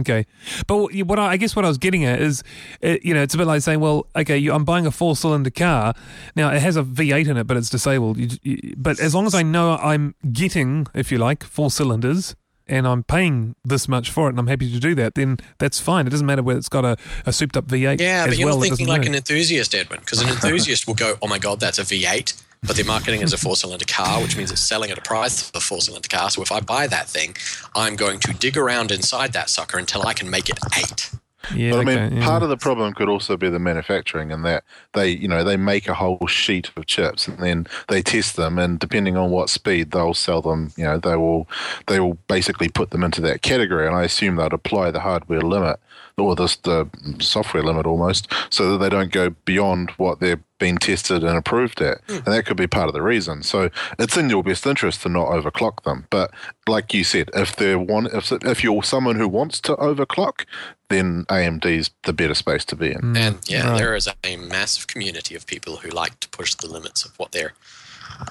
Okay, 0.00 0.26
but 0.66 0.76
what 0.76 0.94
what 0.94 1.18
I, 1.18 1.32
I 1.32 1.36
guess 1.36 1.54
what 1.56 1.64
I 1.64 1.68
was 1.68 1.78
getting 1.78 2.04
at 2.04 2.20
is, 2.20 2.42
uh 2.84 2.96
you 3.02 3.14
know, 3.14 3.22
it's 3.22 3.34
a 3.34 3.38
bit 3.38 3.46
like 3.46 3.62
saying, 3.62 3.80
well, 3.80 4.06
okay, 4.14 4.36
you, 4.38 4.52
I'm 4.52 4.64
buying 4.64 4.86
a 4.86 4.90
four 4.90 5.16
cylinder 5.16 5.50
car. 5.50 5.94
Now 6.34 6.50
it 6.52 6.60
has 6.60 6.76
a 6.76 6.82
V8 6.82 7.28
in 7.28 7.36
it, 7.36 7.46
but 7.46 7.56
it's 7.56 7.70
disabled. 7.70 8.18
You, 8.18 8.28
you, 8.42 8.74
but 8.76 9.00
as 9.00 9.14
long 9.14 9.26
as 9.26 9.34
I 9.34 9.42
know 9.42 9.76
I'm 9.76 10.14
getting, 10.32 10.86
if 10.94 11.10
you 11.12 11.18
like, 11.18 11.44
four 11.44 11.70
cylinders, 11.70 12.34
and 12.68 12.86
I'm 12.88 13.04
paying 13.04 13.54
this 13.64 13.86
much 13.86 14.10
for 14.10 14.26
it, 14.26 14.30
and 14.30 14.40
I'm 14.40 14.48
happy 14.48 14.70
to 14.72 14.80
do 14.80 14.94
that, 14.96 15.14
then 15.14 15.38
that's 15.58 15.78
fine. 15.78 16.06
It 16.06 16.10
doesn't 16.10 16.26
matter 16.26 16.42
whether 16.42 16.58
it's 16.58 16.68
got 16.68 16.84
a, 16.84 16.96
a 17.24 17.32
souped 17.32 17.56
up 17.56 17.66
V8 17.66 18.00
Yeah, 18.00 18.24
as 18.24 18.28
but 18.30 18.38
you're 18.38 18.48
well. 18.48 18.60
thinking 18.60 18.88
like 18.88 19.06
an 19.06 19.14
enthusiast, 19.14 19.74
Edwin, 19.74 20.00
because 20.00 20.20
an 20.20 20.28
enthusiast 20.36 20.86
will 20.88 20.94
go, 20.94 21.16
"Oh 21.22 21.28
my 21.28 21.38
god, 21.38 21.60
that's 21.60 21.78
a 21.78 21.82
V8," 21.82 22.42
but 22.62 22.76
they're 22.76 22.84
marketing 22.84 23.20
it 23.20 23.24
as 23.24 23.32
a 23.32 23.38
four-cylinder 23.38 23.84
car, 23.86 24.20
which 24.22 24.36
means 24.36 24.50
it's 24.50 24.60
selling 24.60 24.90
at 24.90 24.98
a 24.98 25.02
price 25.02 25.48
of 25.48 25.54
a 25.54 25.60
four-cylinder 25.60 26.08
car. 26.08 26.30
So 26.30 26.42
if 26.42 26.50
I 26.52 26.60
buy 26.60 26.86
that 26.86 27.08
thing, 27.08 27.36
I'm 27.74 27.96
going 27.96 28.18
to 28.20 28.32
dig 28.32 28.56
around 28.56 28.90
inside 28.90 29.32
that 29.34 29.50
sucker 29.50 29.78
until 29.78 30.06
I 30.06 30.14
can 30.14 30.28
make 30.30 30.48
it 30.48 30.58
eight. 30.76 31.10
yeah, 31.54 31.70
But 31.70 31.80
I 31.80 31.84
mean, 31.84 31.98
okay, 31.98 32.16
yeah. 32.16 32.24
part 32.24 32.42
of 32.42 32.48
the 32.48 32.56
problem 32.56 32.92
could 32.94 33.08
also 33.08 33.36
be 33.36 33.48
the 33.48 33.58
manufacturing, 33.58 34.32
and 34.32 34.44
that 34.44 34.64
they, 34.94 35.10
you 35.10 35.28
know, 35.28 35.44
they 35.44 35.56
make 35.56 35.86
a 35.86 35.94
whole 35.94 36.26
sheet 36.26 36.70
of 36.76 36.86
chips, 36.86 37.28
and 37.28 37.38
then 37.38 37.66
they 37.88 38.02
test 38.02 38.36
them, 38.36 38.58
and 38.58 38.78
depending 38.78 39.16
on 39.16 39.30
what 39.30 39.48
speed 39.48 39.92
they'll 39.92 40.14
sell 40.14 40.42
them, 40.42 40.72
you 40.76 40.84
know, 40.84 40.98
they 40.98 41.16
will, 41.16 41.48
they 41.86 42.00
will 42.00 42.18
basically 42.26 42.68
put 42.68 42.90
them 42.90 43.04
into 43.04 43.20
that 43.20 43.42
category, 43.42 43.86
and 43.86 43.94
I 43.94 44.02
assume 44.04 44.36
they'd 44.36 44.52
apply 44.52 44.90
the 44.90 45.00
hardware 45.00 45.40
limit 45.40 45.78
or 46.18 46.34
the, 46.34 46.56
the 46.62 47.22
software 47.22 47.62
limit 47.62 47.86
almost, 47.86 48.32
so 48.50 48.72
that 48.72 48.78
they 48.78 48.88
don't 48.88 49.12
go 49.12 49.30
beyond 49.44 49.90
what 49.98 50.18
they're 50.18 50.40
been 50.58 50.78
tested 50.78 51.22
and 51.22 51.36
approved 51.36 51.80
at, 51.82 52.00
Hmm. 52.06 52.14
and 52.16 52.24
that 52.26 52.46
could 52.46 52.56
be 52.56 52.66
part 52.66 52.88
of 52.88 52.94
the 52.94 53.02
reason. 53.02 53.42
So 53.42 53.70
it's 53.98 54.16
in 54.16 54.30
your 54.30 54.42
best 54.42 54.66
interest 54.66 55.02
to 55.02 55.08
not 55.08 55.28
overclock 55.28 55.82
them. 55.84 56.06
But 56.10 56.30
like 56.66 56.94
you 56.94 57.04
said, 57.04 57.30
if 57.34 57.54
they're 57.56 57.78
one, 57.78 58.06
if 58.12 58.32
if 58.32 58.64
you're 58.64 58.82
someone 58.82 59.16
who 59.16 59.28
wants 59.28 59.60
to 59.62 59.76
overclock, 59.76 60.44
then 60.88 61.24
AMD's 61.28 61.90
the 62.04 62.12
better 62.12 62.34
space 62.34 62.64
to 62.66 62.76
be 62.76 62.92
in. 62.92 63.16
And 63.16 63.38
yeah, 63.48 63.68
right. 63.70 63.78
there 63.78 63.94
is 63.94 64.08
a 64.24 64.36
massive 64.36 64.86
community 64.86 65.34
of 65.34 65.46
people 65.46 65.76
who 65.76 65.90
like 65.90 66.18
to 66.20 66.28
push 66.30 66.54
the 66.54 66.68
limits 66.68 67.04
of 67.04 67.18
what 67.18 67.32
their 67.32 67.52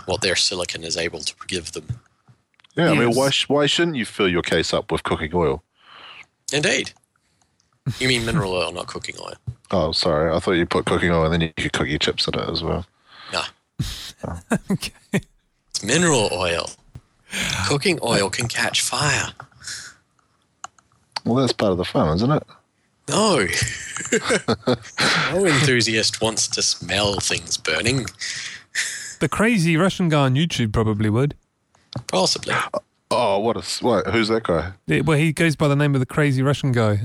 what 0.06 0.22
their 0.22 0.36
silicon 0.36 0.84
is 0.84 0.98
able 0.98 1.20
to 1.20 1.34
give 1.48 1.74
them. 1.74 2.00
Yeah, 2.76 2.92
I 2.92 2.94
mean, 2.96 3.16
why 3.16 3.30
sh- 3.30 3.48
why 3.48 3.68
shouldn't 3.68 3.98
you 3.98 4.06
fill 4.06 4.28
your 4.30 4.42
case 4.42 4.74
up 4.74 4.92
with 4.92 5.04
cooking 5.04 5.32
oil? 5.34 5.64
Indeed. 6.52 6.92
You 8.00 8.08
mean 8.08 8.26
mineral 8.26 8.54
oil, 8.54 8.72
not 8.72 8.88
cooking 8.88 9.16
oil? 9.22 9.36
Oh, 9.72 9.92
sorry, 9.92 10.34
I 10.34 10.40
thought 10.40 10.54
you 10.54 10.66
put 10.66 10.86
cooking 10.86 11.12
oil 11.12 11.26
and 11.26 11.34
then 11.34 11.42
you 11.42 11.54
could 11.56 11.74
cook 11.74 11.88
your 11.88 12.00
chips 12.00 12.28
in 12.28 12.40
it 12.40 12.50
as 12.50 12.64
well. 12.64 12.86
No, 13.32 13.42
oh. 14.28 14.40
okay. 14.72 14.92
it's 15.70 15.84
mineral 15.84 16.30
oil. 16.32 16.70
Cooking 17.68 18.00
oil 18.02 18.30
can 18.30 18.48
catch 18.48 18.82
fire. 18.82 19.34
Well, 21.26 21.36
that's 21.36 21.54
part 21.54 21.72
of 21.72 21.78
the 21.78 21.86
fun, 21.86 22.16
isn't 22.16 22.32
it? 22.32 22.44
No. 23.10 23.48
no 25.34 25.46
enthusiast 25.46 26.22
wants 26.22 26.48
to 26.50 26.62
smell 26.62 27.20
things 27.20 27.58
burning. 27.58 28.06
The 29.20 29.30
crazy 29.30 29.78
Russian 29.78 30.10
guy 30.10 30.22
on 30.22 30.36
YouTube 30.36 30.72
probably 30.72 31.10
would. 31.10 31.36
Possibly. 32.08 32.56
Oh, 33.12 33.40
what 33.40 33.58
a. 33.58 33.84
what? 33.84 34.08
Who's 34.08 34.28
that 34.30 34.44
guy 34.44 34.74
Yeah, 34.88 35.02
Well, 35.02 35.18
he 35.18 35.32
goes 35.32 35.56
by 35.56 35.68
the 35.68 35.76
name 35.76 35.94
of 35.94 36.00
the 36.00 36.06
crazy 36.06 36.42
Russian 36.42 36.72
guy. 36.72 37.00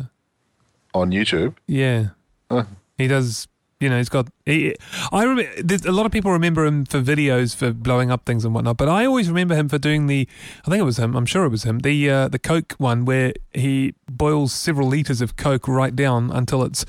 On 0.95 1.11
YouTube? 1.11 1.55
Yeah. 1.67 2.09
Huh. 2.51 2.65
He 2.99 3.07
does, 3.07 3.49
you 3.81 3.89
know, 3.89 3.97
he's 3.97 4.09
got. 4.09 4.29
He, 4.45 4.75
I 5.11 5.25
remember, 5.25 5.51
there's, 5.63 5.87
a 5.87 5.93
lot 5.93 6.05
of 6.05 6.13
people 6.13 6.33
remember 6.33 6.67
him 6.67 6.85
for 6.85 7.01
videos 7.01 7.55
for 7.55 7.73
blowing 7.73 8.11
up 8.11 8.27
things 8.27 8.45
and 8.45 8.55
whatnot, 8.55 8.77
but 8.77 8.89
I 8.89 9.07
always 9.07 9.29
remember 9.29 9.55
him 9.55 9.69
for 9.69 9.79
doing 9.79 10.07
the. 10.07 10.29
I 10.67 10.71
think 10.71 10.81
it 10.81 10.85
was 10.85 10.99
him. 10.99 11.17
I'm 11.17 11.27
sure 11.27 11.45
it 11.45 11.51
was 11.51 11.63
him. 11.63 11.79
The 11.79 12.11
uh, 12.11 12.29
the 12.29 12.39
Coke 12.39 12.75
one 12.79 13.05
where 13.05 13.33
he 13.53 13.95
boils 14.11 14.53
several 14.53 14.89
liters 14.89 15.21
of 15.21 15.37
Coke 15.37 15.67
right 15.67 15.95
down 15.95 16.31
until 16.31 16.63
it's 16.63 16.85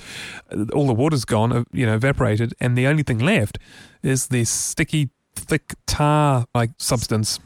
all 0.73 0.87
the 0.87 0.93
water's 0.93 1.23
gone, 1.23 1.53
uh, 1.53 1.63
you 1.71 1.85
know, 1.85 1.95
evaporated, 1.95 2.53
and 2.59 2.77
the 2.77 2.87
only 2.87 3.03
thing 3.03 3.19
left 3.19 3.57
is 4.03 4.27
this 4.27 4.49
sticky, 4.49 5.11
thick 5.35 5.75
tar 5.85 6.45
like 6.53 6.71
substance. 6.77 7.39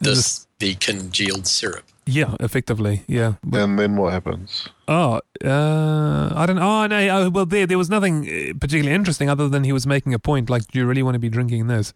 This 0.00 0.46
the 0.58 0.74
congealed 0.74 1.46
syrup. 1.46 1.84
Yeah, 2.08 2.36
effectively. 2.38 3.02
Yeah. 3.08 3.34
And 3.52 3.78
then 3.78 3.96
what 3.96 4.12
happens? 4.12 4.68
Oh, 4.86 5.20
uh, 5.44 6.32
I 6.34 6.46
don't. 6.46 6.58
Oh 6.58 6.86
no. 6.86 7.08
Oh, 7.08 7.30
well, 7.30 7.46
there 7.46 7.66
there 7.66 7.78
was 7.78 7.90
nothing 7.90 8.24
uh, 8.28 8.52
particularly 8.60 8.94
interesting 8.94 9.28
other 9.28 9.48
than 9.48 9.64
he 9.64 9.72
was 9.72 9.86
making 9.86 10.14
a 10.14 10.18
point. 10.18 10.48
Like, 10.48 10.68
do 10.68 10.78
you 10.78 10.86
really 10.86 11.02
want 11.02 11.14
to 11.16 11.18
be 11.18 11.28
drinking 11.28 11.66
this? 11.66 11.92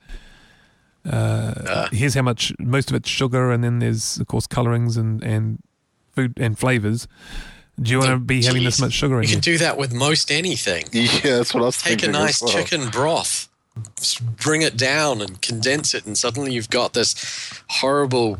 Uh, 1.09 1.89
here's 1.93 2.15
how 2.15 2.23
much. 2.23 2.53
Most 2.59 2.91
of 2.91 2.97
it's 2.97 3.09
sugar, 3.09 3.51
and 3.53 3.63
then 3.65 3.79
there's 3.79 4.19
of 4.19 4.27
course 4.27 4.47
colorings 4.47 4.97
and 4.97 5.23
and 5.23 5.59
food 6.15 6.35
and 6.39 6.59
flavors. 6.59 7.07
Do 7.81 7.91
you 7.93 7.99
want 7.99 8.11
to 8.11 8.19
be 8.19 8.43
having 8.45 8.65
this 8.65 8.81
much 8.81 8.93
sugar 8.93 9.17
in 9.19 9.23
You 9.23 9.29
you? 9.29 9.35
can 9.37 9.41
do 9.41 9.59
that 9.59 9.79
with 9.79 9.95
most 9.95 10.31
anything. 10.31 10.85
Yeah, 10.93 11.37
that's 11.39 11.55
what 11.55 11.63
I 11.63 11.67
was 11.67 11.77
thinking. 11.77 11.99
Take 11.99 12.09
a 12.09 12.13
nice 12.13 12.43
well. 12.43 12.53
chicken 12.53 12.91
broth, 12.91 13.49
bring 14.43 14.61
it 14.63 14.77
down 14.77 15.23
and 15.23 15.41
condense 15.41 15.95
it, 15.95 16.05
and 16.05 16.19
suddenly 16.19 16.53
you've 16.53 16.69
got 16.69 16.93
this 16.93 17.15
horrible, 17.71 18.39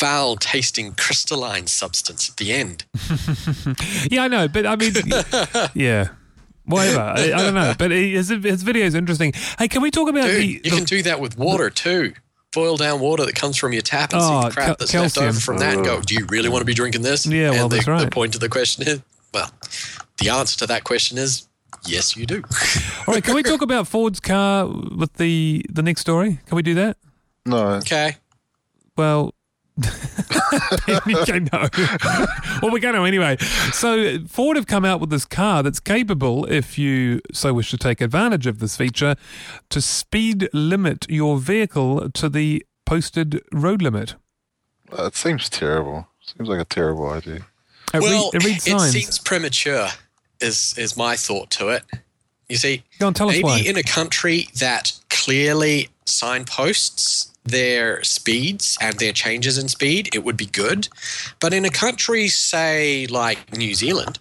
foul 0.00 0.36
tasting 0.36 0.92
crystalline 0.94 1.66
substance 1.66 2.28
at 2.30 2.36
the 2.38 2.52
end. 2.52 2.84
Yeah, 4.10 4.24
I 4.24 4.28
know, 4.28 4.48
but 4.48 4.66
I 4.66 4.76
mean, 4.76 4.92
yeah, 5.74 6.08
whatever. 6.64 7.00
I, 7.00 7.24
I 7.32 7.42
don't 7.42 7.54
know, 7.54 7.74
but 7.78 7.90
his 7.90 8.28
his 8.30 8.62
video 8.62 8.86
is 8.86 8.94
interesting. 8.94 9.32
Hey, 9.58 9.68
can 9.68 9.82
we 9.82 9.90
talk 9.90 10.08
about 10.08 10.24
Dude, 10.26 10.36
the? 10.40 10.46
you 10.46 10.60
the- 10.62 10.70
can 10.70 10.84
do 10.84 11.02
that 11.02 11.20
with 11.20 11.36
water 11.38 11.70
too. 11.70 12.14
Boil 12.52 12.76
down 12.76 12.98
water 12.98 13.24
that 13.26 13.36
comes 13.36 13.56
from 13.56 13.72
your 13.72 13.82
tap 13.82 14.12
and 14.12 14.20
see 14.22 14.28
Oh, 14.28 14.42
the 14.42 14.50
crap 14.50 14.66
cal- 14.66 14.76
that's 14.78 14.90
calcium. 14.90 15.26
left 15.26 15.36
over 15.36 15.40
from 15.40 15.58
that 15.58 15.74
and 15.74 15.84
go, 15.84 16.00
do 16.00 16.14
you 16.16 16.26
really 16.26 16.48
want 16.48 16.62
to 16.62 16.64
be 16.64 16.74
drinking 16.74 17.02
this? 17.02 17.24
Yeah, 17.24 17.50
well, 17.52 17.68
the, 17.68 17.76
that's 17.76 17.86
right. 17.86 18.04
the 18.04 18.10
point 18.10 18.34
of 18.34 18.40
the 18.40 18.48
question 18.48 18.88
is, 18.88 19.00
well, 19.32 19.52
the 20.18 20.30
answer 20.30 20.58
to 20.58 20.66
that 20.66 20.82
question 20.82 21.16
is 21.16 21.46
yes, 21.86 22.16
you 22.16 22.26
do. 22.26 22.42
all 23.06 23.14
right, 23.14 23.22
can 23.22 23.34
we 23.36 23.44
talk 23.44 23.62
about 23.62 23.86
Ford's 23.86 24.18
car 24.18 24.66
with 24.66 25.12
the 25.14 25.64
the 25.70 25.82
next 25.82 26.00
story? 26.00 26.40
Can 26.46 26.56
we 26.56 26.62
do 26.62 26.74
that? 26.74 26.96
No, 27.46 27.58
okay. 27.74 28.16
Well, 28.96 29.32
okay, 30.88 31.40
no. 31.40 31.68
well, 32.62 32.70
we're 32.72 32.78
going 32.78 32.94
to 32.94 33.02
anyway. 33.02 33.36
So, 33.72 34.18
Ford 34.26 34.56
have 34.56 34.66
come 34.66 34.84
out 34.84 35.00
with 35.00 35.10
this 35.10 35.24
car 35.24 35.62
that's 35.62 35.80
capable, 35.80 36.44
if 36.46 36.78
you 36.78 37.20
so 37.32 37.54
wish 37.54 37.70
to 37.70 37.78
take 37.78 38.00
advantage 38.00 38.46
of 38.46 38.58
this 38.58 38.76
feature, 38.76 39.16
to 39.70 39.80
speed 39.80 40.48
limit 40.52 41.06
your 41.08 41.38
vehicle 41.38 42.10
to 42.10 42.28
the 42.28 42.64
posted 42.86 43.42
road 43.52 43.82
limit. 43.82 44.14
Uh, 44.96 45.04
it 45.06 45.16
seems 45.16 45.48
terrible. 45.48 46.08
Seems 46.20 46.48
like 46.48 46.60
a 46.60 46.64
terrible 46.64 47.10
idea. 47.10 47.46
It, 47.92 48.00
well, 48.00 48.30
read, 48.32 48.42
it 48.42 48.44
reads 48.46 48.64
signs. 48.64 48.92
seems 48.92 49.18
premature. 49.18 49.88
Is 50.40 50.74
is 50.78 50.96
my 50.96 51.16
thought 51.16 51.50
to 51.52 51.68
it? 51.68 51.84
You 52.48 52.56
see, 52.56 52.82
Go 52.98 53.06
on, 53.06 53.14
tell 53.14 53.28
us 53.28 53.34
maybe 53.34 53.44
why. 53.44 53.60
in 53.60 53.76
a 53.76 53.82
country 53.82 54.48
that 54.58 54.92
clearly 55.08 55.88
signposts 56.04 57.29
their 57.44 58.02
speeds 58.02 58.76
and 58.80 58.98
their 58.98 59.12
changes 59.12 59.58
in 59.58 59.68
speed, 59.68 60.14
it 60.14 60.24
would 60.24 60.36
be 60.36 60.46
good. 60.46 60.88
But 61.40 61.54
in 61.54 61.64
a 61.64 61.70
country, 61.70 62.28
say 62.28 63.06
like 63.06 63.56
New 63.56 63.74
Zealand, 63.74 64.18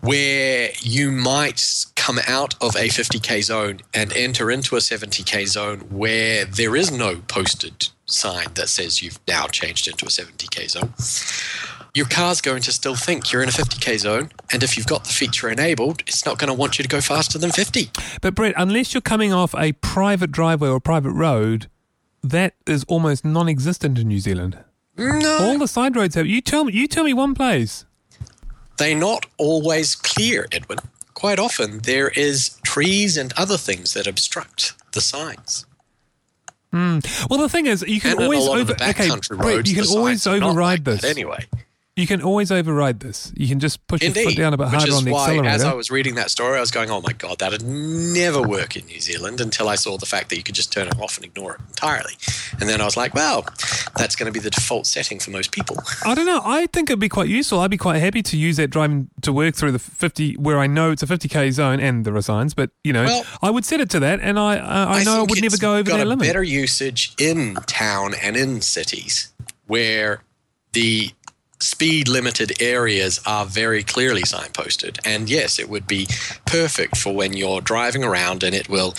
where 0.00 0.70
you 0.80 1.10
might 1.10 1.86
come 1.94 2.18
out 2.26 2.54
of 2.62 2.74
a 2.76 2.88
50k 2.88 3.42
zone 3.42 3.80
and 3.94 4.12
enter 4.14 4.50
into 4.50 4.76
a 4.76 4.80
70k 4.80 5.46
zone 5.46 5.80
where 5.90 6.44
there 6.44 6.76
is 6.76 6.90
no 6.90 7.16
posted 7.28 7.88
sign 8.06 8.46
that 8.54 8.68
says 8.68 9.02
you've 9.02 9.18
now 9.26 9.46
changed 9.46 9.88
into 9.88 10.06
a 10.06 10.08
70k 10.08 10.70
zone 10.70 10.92
your 11.96 12.06
car's 12.06 12.42
going 12.42 12.60
to 12.60 12.72
still 12.72 12.94
think 12.94 13.32
you're 13.32 13.42
in 13.42 13.48
a 13.48 13.52
50k 13.52 13.98
zone, 13.98 14.30
and 14.52 14.62
if 14.62 14.76
you've 14.76 14.86
got 14.86 15.04
the 15.04 15.10
feature 15.10 15.48
enabled, 15.48 16.02
it's 16.02 16.26
not 16.26 16.38
going 16.38 16.48
to 16.48 16.54
want 16.54 16.78
you 16.78 16.82
to 16.82 16.88
go 16.88 17.00
faster 17.00 17.38
than 17.38 17.50
50. 17.50 17.90
But, 18.20 18.34
Brett, 18.34 18.52
unless 18.58 18.92
you're 18.92 19.00
coming 19.00 19.32
off 19.32 19.54
a 19.54 19.72
private 19.72 20.30
driveway 20.30 20.68
or 20.68 20.78
private 20.78 21.12
road, 21.12 21.68
that 22.30 22.54
is 22.66 22.84
almost 22.88 23.24
non 23.24 23.48
existent 23.48 23.98
in 23.98 24.08
New 24.08 24.20
Zealand. 24.20 24.58
No, 24.98 25.38
All 25.40 25.58
the 25.58 25.68
side 25.68 25.94
roads 25.94 26.14
have. 26.14 26.26
You 26.26 26.40
tell 26.40 26.64
me, 26.64 26.72
you 26.72 26.86
tell 26.88 27.04
me 27.04 27.12
one 27.12 27.34
place. 27.34 27.84
they're 28.78 28.96
not 28.96 29.26
always 29.38 29.94
clear, 29.94 30.46
Edwin. 30.52 30.78
Quite 31.14 31.38
often, 31.38 31.78
there 31.80 32.08
is 32.08 32.58
trees 32.62 33.16
and 33.16 33.32
other 33.36 33.56
things 33.56 33.94
that 33.94 34.06
obstruct 34.06 34.74
the 34.92 35.00
signs. 35.00 35.66
Hmm. 36.72 36.98
Well, 37.30 37.40
the 37.40 37.48
thing 37.48 37.66
is, 37.66 37.82
you 37.86 38.00
can 38.00 38.12
and 38.12 38.20
always 38.22 38.46
over. 38.46 38.72
okay, 38.72 39.08
Brett, 39.30 39.66
you 39.68 39.74
can 39.74 39.86
always 39.96 40.22
signs 40.22 40.36
are 40.36 40.40
not 40.40 40.50
override 40.50 40.84
this. 40.84 41.04
anyway. 41.04 41.46
You 41.96 42.06
can 42.06 42.20
always 42.20 42.52
override 42.52 43.00
this. 43.00 43.32
You 43.34 43.48
can 43.48 43.58
just 43.58 43.86
push 43.86 44.02
your 44.02 44.12
foot 44.12 44.36
down 44.36 44.52
a 44.52 44.58
bit 44.58 44.68
harder 44.68 44.92
on 44.92 45.04
the 45.04 45.12
why, 45.12 45.28
accelerator. 45.30 45.48
as 45.48 45.64
I 45.64 45.72
was 45.72 45.90
reading 45.90 46.14
that 46.16 46.30
story, 46.30 46.58
I 46.58 46.60
was 46.60 46.70
going, 46.70 46.90
"Oh 46.90 47.00
my 47.00 47.14
god, 47.14 47.38
that'd 47.38 47.62
never 47.62 48.42
work 48.42 48.76
in 48.76 48.84
New 48.84 49.00
Zealand." 49.00 49.40
Until 49.40 49.66
I 49.66 49.76
saw 49.76 49.96
the 49.96 50.04
fact 50.04 50.28
that 50.28 50.36
you 50.36 50.42
could 50.42 50.54
just 50.54 50.70
turn 50.70 50.88
it 50.88 51.00
off 51.00 51.16
and 51.16 51.24
ignore 51.24 51.54
it 51.54 51.60
entirely, 51.68 52.12
and 52.60 52.68
then 52.68 52.82
I 52.82 52.84
was 52.84 52.98
like, 52.98 53.14
"Well, 53.14 53.46
that's 53.96 54.14
going 54.14 54.26
to 54.26 54.32
be 54.32 54.40
the 54.40 54.50
default 54.50 54.86
setting 54.86 55.18
for 55.18 55.30
most 55.30 55.52
people." 55.52 55.78
I 56.04 56.14
don't 56.14 56.26
know. 56.26 56.42
I 56.44 56.66
think 56.66 56.90
it'd 56.90 57.00
be 57.00 57.08
quite 57.08 57.30
useful. 57.30 57.60
I'd 57.60 57.70
be 57.70 57.78
quite 57.78 57.96
happy 57.98 58.22
to 58.24 58.36
use 58.36 58.58
that 58.58 58.68
driving 58.68 59.08
to 59.22 59.32
work 59.32 59.54
through 59.54 59.72
the 59.72 59.78
50, 59.78 60.34
where 60.34 60.58
I 60.58 60.66
know 60.66 60.90
it's 60.90 61.02
a 61.02 61.06
50k 61.06 61.50
zone 61.50 61.80
and 61.80 62.04
there 62.04 62.14
are 62.14 62.20
signs, 62.20 62.52
but 62.52 62.72
you 62.84 62.92
know, 62.92 63.04
Well, 63.04 63.24
I 63.40 63.48
would 63.48 63.64
set 63.64 63.80
it 63.80 63.88
to 63.90 64.00
that, 64.00 64.20
and 64.20 64.38
I 64.38 64.58
uh, 64.58 64.86
I, 64.86 64.98
I 64.98 65.04
know 65.04 65.20
I 65.20 65.22
would 65.22 65.40
never 65.40 65.56
go 65.56 65.76
over 65.76 65.84
got 65.84 65.96
that 65.96 66.06
a 66.06 66.08
limit. 66.10 66.26
Better 66.26 66.42
usage 66.42 67.14
in 67.18 67.54
town 67.66 68.12
and 68.22 68.36
in 68.36 68.60
cities 68.60 69.32
where 69.66 70.22
the 70.74 71.12
speed 71.58 72.08
limited 72.08 72.60
areas 72.60 73.20
are 73.26 73.46
very 73.46 73.82
clearly 73.82 74.22
signposted. 74.22 74.98
And 75.04 75.28
yes, 75.28 75.58
it 75.58 75.68
would 75.68 75.86
be 75.86 76.06
perfect 76.44 76.96
for 76.96 77.14
when 77.14 77.32
you're 77.34 77.60
driving 77.60 78.04
around 78.04 78.42
and 78.42 78.54
it 78.54 78.68
will 78.68 78.94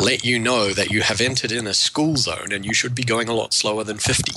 let 0.00 0.24
you 0.24 0.38
know 0.38 0.72
that 0.72 0.90
you 0.90 1.02
have 1.02 1.20
entered 1.20 1.52
in 1.52 1.66
a 1.66 1.74
school 1.74 2.16
zone 2.16 2.52
and 2.52 2.64
you 2.64 2.74
should 2.74 2.94
be 2.94 3.04
going 3.04 3.28
a 3.28 3.34
lot 3.34 3.54
slower 3.54 3.84
than 3.84 3.98
50. 3.98 4.32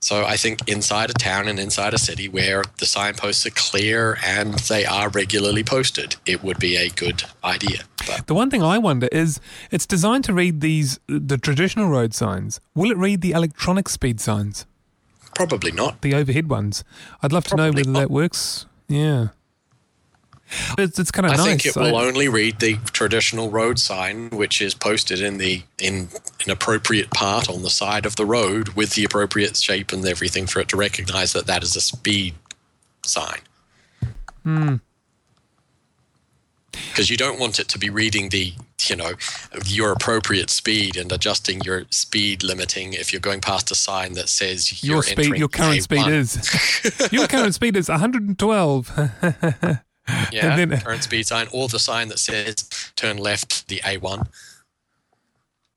So 0.00 0.22
I 0.26 0.36
think 0.36 0.68
inside 0.68 1.08
a 1.08 1.14
town 1.14 1.48
and 1.48 1.58
inside 1.58 1.94
a 1.94 1.98
city 1.98 2.28
where 2.28 2.62
the 2.78 2.84
signposts 2.84 3.46
are 3.46 3.50
clear 3.50 4.18
and 4.22 4.52
they 4.68 4.84
are 4.84 5.08
regularly 5.08 5.64
posted, 5.64 6.16
it 6.26 6.44
would 6.44 6.58
be 6.58 6.76
a 6.76 6.90
good 6.90 7.22
idea. 7.42 7.84
But 8.06 8.26
The 8.26 8.34
one 8.34 8.50
thing 8.50 8.62
I 8.62 8.76
wonder 8.76 9.08
is 9.10 9.40
it's 9.70 9.86
designed 9.86 10.24
to 10.24 10.34
read 10.34 10.60
these 10.60 11.00
the 11.06 11.38
traditional 11.38 11.88
road 11.88 12.12
signs. 12.12 12.60
Will 12.74 12.90
it 12.90 12.98
read 12.98 13.22
the 13.22 13.30
electronic 13.30 13.88
speed 13.88 14.20
signs, 14.20 14.66
probably 15.34 15.72
not. 15.72 16.02
the 16.02 16.14
overhead 16.14 16.48
ones? 16.48 16.84
I'd 17.22 17.32
love 17.32 17.44
to 17.44 17.56
know 17.56 17.70
whether 17.72 17.90
not. 17.90 17.98
that 18.00 18.10
works. 18.10 18.66
Yeah. 18.88 19.28
It's, 20.78 20.98
it's 20.98 21.10
kind 21.10 21.26
of 21.26 21.32
I 21.32 21.36
nice. 21.36 21.46
think 21.46 21.66
it 21.66 21.74
will 21.76 21.96
I- 21.96 22.04
only 22.04 22.28
read 22.28 22.60
the 22.60 22.76
traditional 22.92 23.50
road 23.50 23.78
sign, 23.78 24.28
which 24.30 24.60
is 24.60 24.74
posted 24.74 25.20
in 25.20 25.38
the 25.38 25.62
in 25.78 26.08
an 26.44 26.50
appropriate 26.50 27.10
part 27.10 27.48
on 27.48 27.62
the 27.62 27.70
side 27.70 28.04
of 28.06 28.16
the 28.16 28.26
road 28.26 28.68
with 28.70 28.94
the 28.94 29.04
appropriate 29.04 29.56
shape 29.56 29.90
and 29.92 30.06
everything 30.06 30.46
for 30.46 30.60
it 30.60 30.68
to 30.68 30.76
recognize 30.76 31.32
that 31.32 31.46
that 31.46 31.62
is 31.62 31.74
a 31.76 31.80
speed 31.80 32.34
sign. 33.04 33.38
Hmm. 34.44 34.76
Because 36.90 37.10
you 37.10 37.16
don't 37.16 37.38
want 37.38 37.58
it 37.58 37.68
to 37.68 37.78
be 37.78 37.90
reading 37.90 38.28
the 38.30 38.52
you 38.88 38.96
know 38.96 39.12
your 39.66 39.92
appropriate 39.92 40.50
speed 40.50 40.96
and 40.96 41.10
adjusting 41.12 41.60
your 41.62 41.84
speed 41.90 42.42
limiting 42.42 42.92
if 42.92 43.12
you're 43.12 43.20
going 43.20 43.40
past 43.40 43.70
a 43.70 43.74
sign 43.74 44.12
that 44.14 44.28
says 44.28 44.82
Your 44.84 45.02
speed, 45.02 45.36
your 45.36 45.48
current 45.48 45.82
speed 45.82 46.00
A1. 46.04 46.12
is 46.12 47.12
your 47.12 47.26
current 47.26 47.54
speed 47.54 47.76
is 47.76 47.88
112. 47.88 48.92
yeah 50.32 50.56
then- 50.56 50.78
current 50.80 51.02
speed 51.02 51.26
sign 51.26 51.46
or 51.52 51.68
the 51.68 51.78
sign 51.78 52.08
that 52.08 52.18
says 52.18 52.68
turn 52.96 53.16
left 53.16 53.68
the 53.68 53.80
A1 53.80 54.28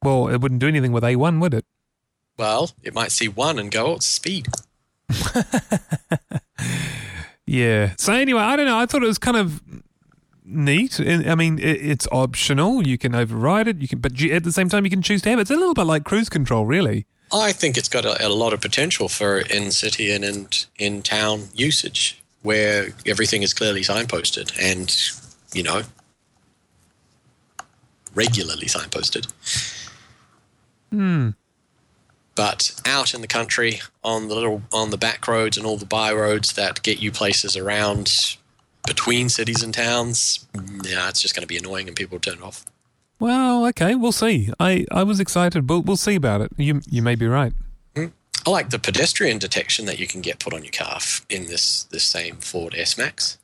well, 0.04 0.28
it 0.28 0.42
wouldn't 0.42 0.60
do 0.62 0.68
anything 0.68 0.92
with 0.92 1.04
A1, 1.04 1.40
would 1.42 1.54
it? 1.54 1.66
well 2.38 2.72
it 2.84 2.94
might 2.94 3.12
see 3.12 3.28
one 3.30 3.58
and 3.58 3.72
go 3.72 3.88
oh 3.88 3.96
it's 3.96 4.06
speed 4.06 4.48
Yeah. 7.50 7.94
So 7.98 8.12
anyway, 8.12 8.42
I 8.42 8.58
don't 8.58 8.66
know. 8.66 8.78
I 8.78 8.86
thought 8.86 9.02
it 9.04 9.08
was 9.08 9.18
kind 9.18 9.38
of 9.38 9.62
neat. 10.48 11.00
I 11.00 11.36
mean, 11.36 11.60
it's 11.60 12.08
optional. 12.12 12.88
You 12.88 12.98
can 12.98 13.14
override 13.14 13.68
it. 13.68 13.82
You 13.82 13.88
can, 13.88 14.00
but 14.00 14.22
at 14.22 14.44
the 14.44 14.52
same 14.52 14.70
time, 14.70 14.86
you 14.86 14.90
can 14.90 15.02
choose 15.02 15.22
to 15.24 15.30
have 15.30 15.40
it. 15.40 15.44
It's 15.44 15.52
a 15.52 15.56
little 15.56 15.74
bit 15.74 15.84
like 15.84 16.04
cruise 16.04 16.30
control, 16.30 16.66
really. 16.66 17.06
I 17.32 17.52
think 17.52 17.78
it's 17.78 17.90
got 17.90 18.06
a, 18.06 18.26
a 18.26 18.30
lot 18.30 18.54
of 18.54 18.62
potential 18.62 19.10
for 19.10 19.40
in 19.40 19.72
city 19.72 20.12
and 20.12 20.24
in 20.24 20.48
in 20.78 21.02
town 21.02 21.50
usage 21.54 22.22
where 22.42 22.90
everything 23.06 23.44
is 23.44 23.54
clearly 23.54 23.82
signposted 23.82 24.52
and 24.62 24.96
you 25.54 25.64
know 25.64 25.82
regularly 28.16 28.68
signposted. 28.68 29.32
Hmm. 30.92 31.32
But 32.36 32.80
out 32.86 33.14
in 33.14 33.22
the 33.22 33.28
country 33.28 33.82
on 34.04 34.30
the 34.30 34.36
little 34.36 34.62
on 34.72 34.92
the 34.92 34.98
back 34.98 35.28
roads 35.28 35.58
and 35.58 35.66
all 35.66 35.78
the 35.78 35.86
by 35.86 36.14
roads 36.14 36.54
that 36.54 36.82
get 36.84 37.02
you 37.02 37.12
places 37.12 37.58
around 37.58 38.38
between 38.88 39.30
cities 39.30 39.62
and 39.62 39.74
towns, 39.74 40.48
yeah, 40.84 41.10
it's 41.10 41.22
just 41.22 41.36
going 41.36 41.42
to 41.42 41.48
be 41.48 41.58
annoying 41.58 41.88
and 41.88 41.96
people 41.96 42.16
will 42.16 42.22
turn 42.22 42.36
it 42.36 42.42
off. 42.44 42.66
Well, 43.20 43.66
okay, 43.68 43.96
we'll 43.96 44.12
see. 44.12 44.50
I, 44.60 44.86
I 44.92 45.04
was 45.04 45.20
excited. 45.20 45.70
We'll, 45.70 45.82
we'll 45.82 45.98
see 45.98 46.16
about 46.16 46.42
it. 46.42 46.52
You 46.58 46.82
you 46.90 47.02
may 47.02 47.16
be 47.16 47.26
right. 47.28 47.52
Hmm. 47.96 48.08
I 48.46 48.50
like 48.52 48.70
the 48.70 48.80
pedestrian 48.80 49.40
detection 49.40 49.86
that 49.86 50.00
you 50.00 50.08
can 50.08 50.22
get 50.22 50.40
put 50.40 50.54
on 50.54 50.64
your 50.64 50.72
car 50.72 51.00
in 51.30 51.46
this 51.48 51.84
this 51.86 52.04
same 52.04 52.36
Ford 52.38 52.74
S 52.78 52.98
Max. 52.98 53.38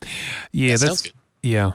Yeah, 0.51 0.73
That 0.73 0.79
that's 0.79 0.81
sounds 0.83 1.01
good. 1.01 1.13
yeah. 1.41 1.71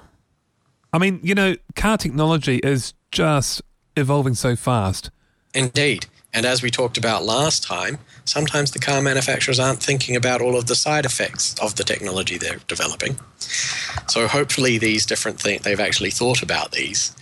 I 0.92 0.98
mean, 0.98 1.20
you 1.22 1.34
know, 1.34 1.56
car 1.76 1.98
technology 1.98 2.58
is 2.58 2.94
just 3.10 3.62
evolving 3.96 4.34
so 4.34 4.56
fast. 4.56 5.10
Indeed. 5.52 6.06
And 6.35 6.44
as 6.44 6.62
we 6.62 6.70
talked 6.70 6.99
about 6.99 7.25
last 7.25 7.62
time, 7.62 7.99
sometimes 8.25 8.70
the 8.70 8.78
car 8.78 9.00
manufacturers 9.00 9.58
aren't 9.58 9.82
thinking 9.82 10.14
about 10.14 10.40
all 10.42 10.56
of 10.56 10.66
the 10.66 10.75
side 10.76 11.06
effects 11.06 11.54
of 11.61 11.76
the 11.76 11.85
technology 11.85 12.37
they're 12.37 12.61
developing. 12.68 13.18
So 14.08 14.28
hopefully 14.28 14.76
these 14.78 15.06
different 15.06 15.40
things 15.40 15.62
they've 15.62 15.80
actually 15.80 16.11
thought 16.11 16.42
about 16.42 16.73
these. 16.73 17.16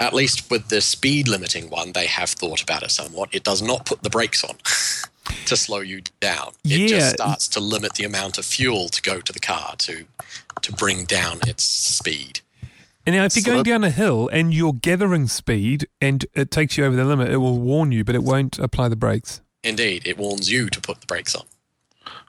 At 0.00 0.14
least 0.14 0.50
with 0.50 0.68
the 0.68 0.80
speed 0.80 1.28
limiting 1.28 1.68
one, 1.68 1.92
they 1.92 2.06
have 2.06 2.30
thought 2.30 2.62
about 2.62 2.82
it 2.82 2.90
somewhat. 2.90 3.28
It 3.34 3.44
does 3.44 3.60
not 3.60 3.84
put 3.84 4.02
the 4.02 4.10
brakes 4.10 4.42
on 4.42 4.56
to 5.46 5.56
slow 5.56 5.80
you 5.80 6.00
down. 6.20 6.52
It 6.64 6.80
Yeah. 6.80 6.86
just 6.88 7.14
starts 7.16 7.48
to 7.48 7.60
limit 7.60 7.94
the 7.94 8.04
amount 8.04 8.38
of 8.38 8.46
fuel 8.46 8.88
to 8.88 9.02
go 9.02 9.20
to 9.20 9.32
the 9.32 9.40
car 9.40 9.74
to 9.78 10.06
to 10.62 10.72
bring 10.72 11.04
down 11.04 11.40
its 11.46 11.62
speed. 11.64 12.40
And 13.06 13.14
now, 13.14 13.24
if 13.24 13.36
you're 13.36 13.44
So 13.44 13.52
going 13.52 13.62
down 13.62 13.84
a 13.84 13.90
hill 13.90 14.28
and 14.32 14.52
you're 14.52 14.72
gathering 14.72 15.28
speed 15.28 15.86
and 16.00 16.26
it 16.34 16.50
takes 16.50 16.76
you 16.76 16.84
over 16.84 16.96
the 16.96 17.04
limit, 17.04 17.30
it 17.30 17.36
will 17.36 17.58
warn 17.58 17.92
you, 17.92 18.02
but 18.04 18.16
it 18.16 18.24
won't 18.24 18.58
apply 18.58 18.88
the 18.88 18.96
brakes. 18.96 19.40
Indeed, 19.62 20.06
it 20.06 20.18
warns 20.18 20.50
you 20.50 20.68
to 20.70 20.80
put 20.80 21.00
the 21.00 21.06
brakes 21.06 21.34
on. 21.34 21.44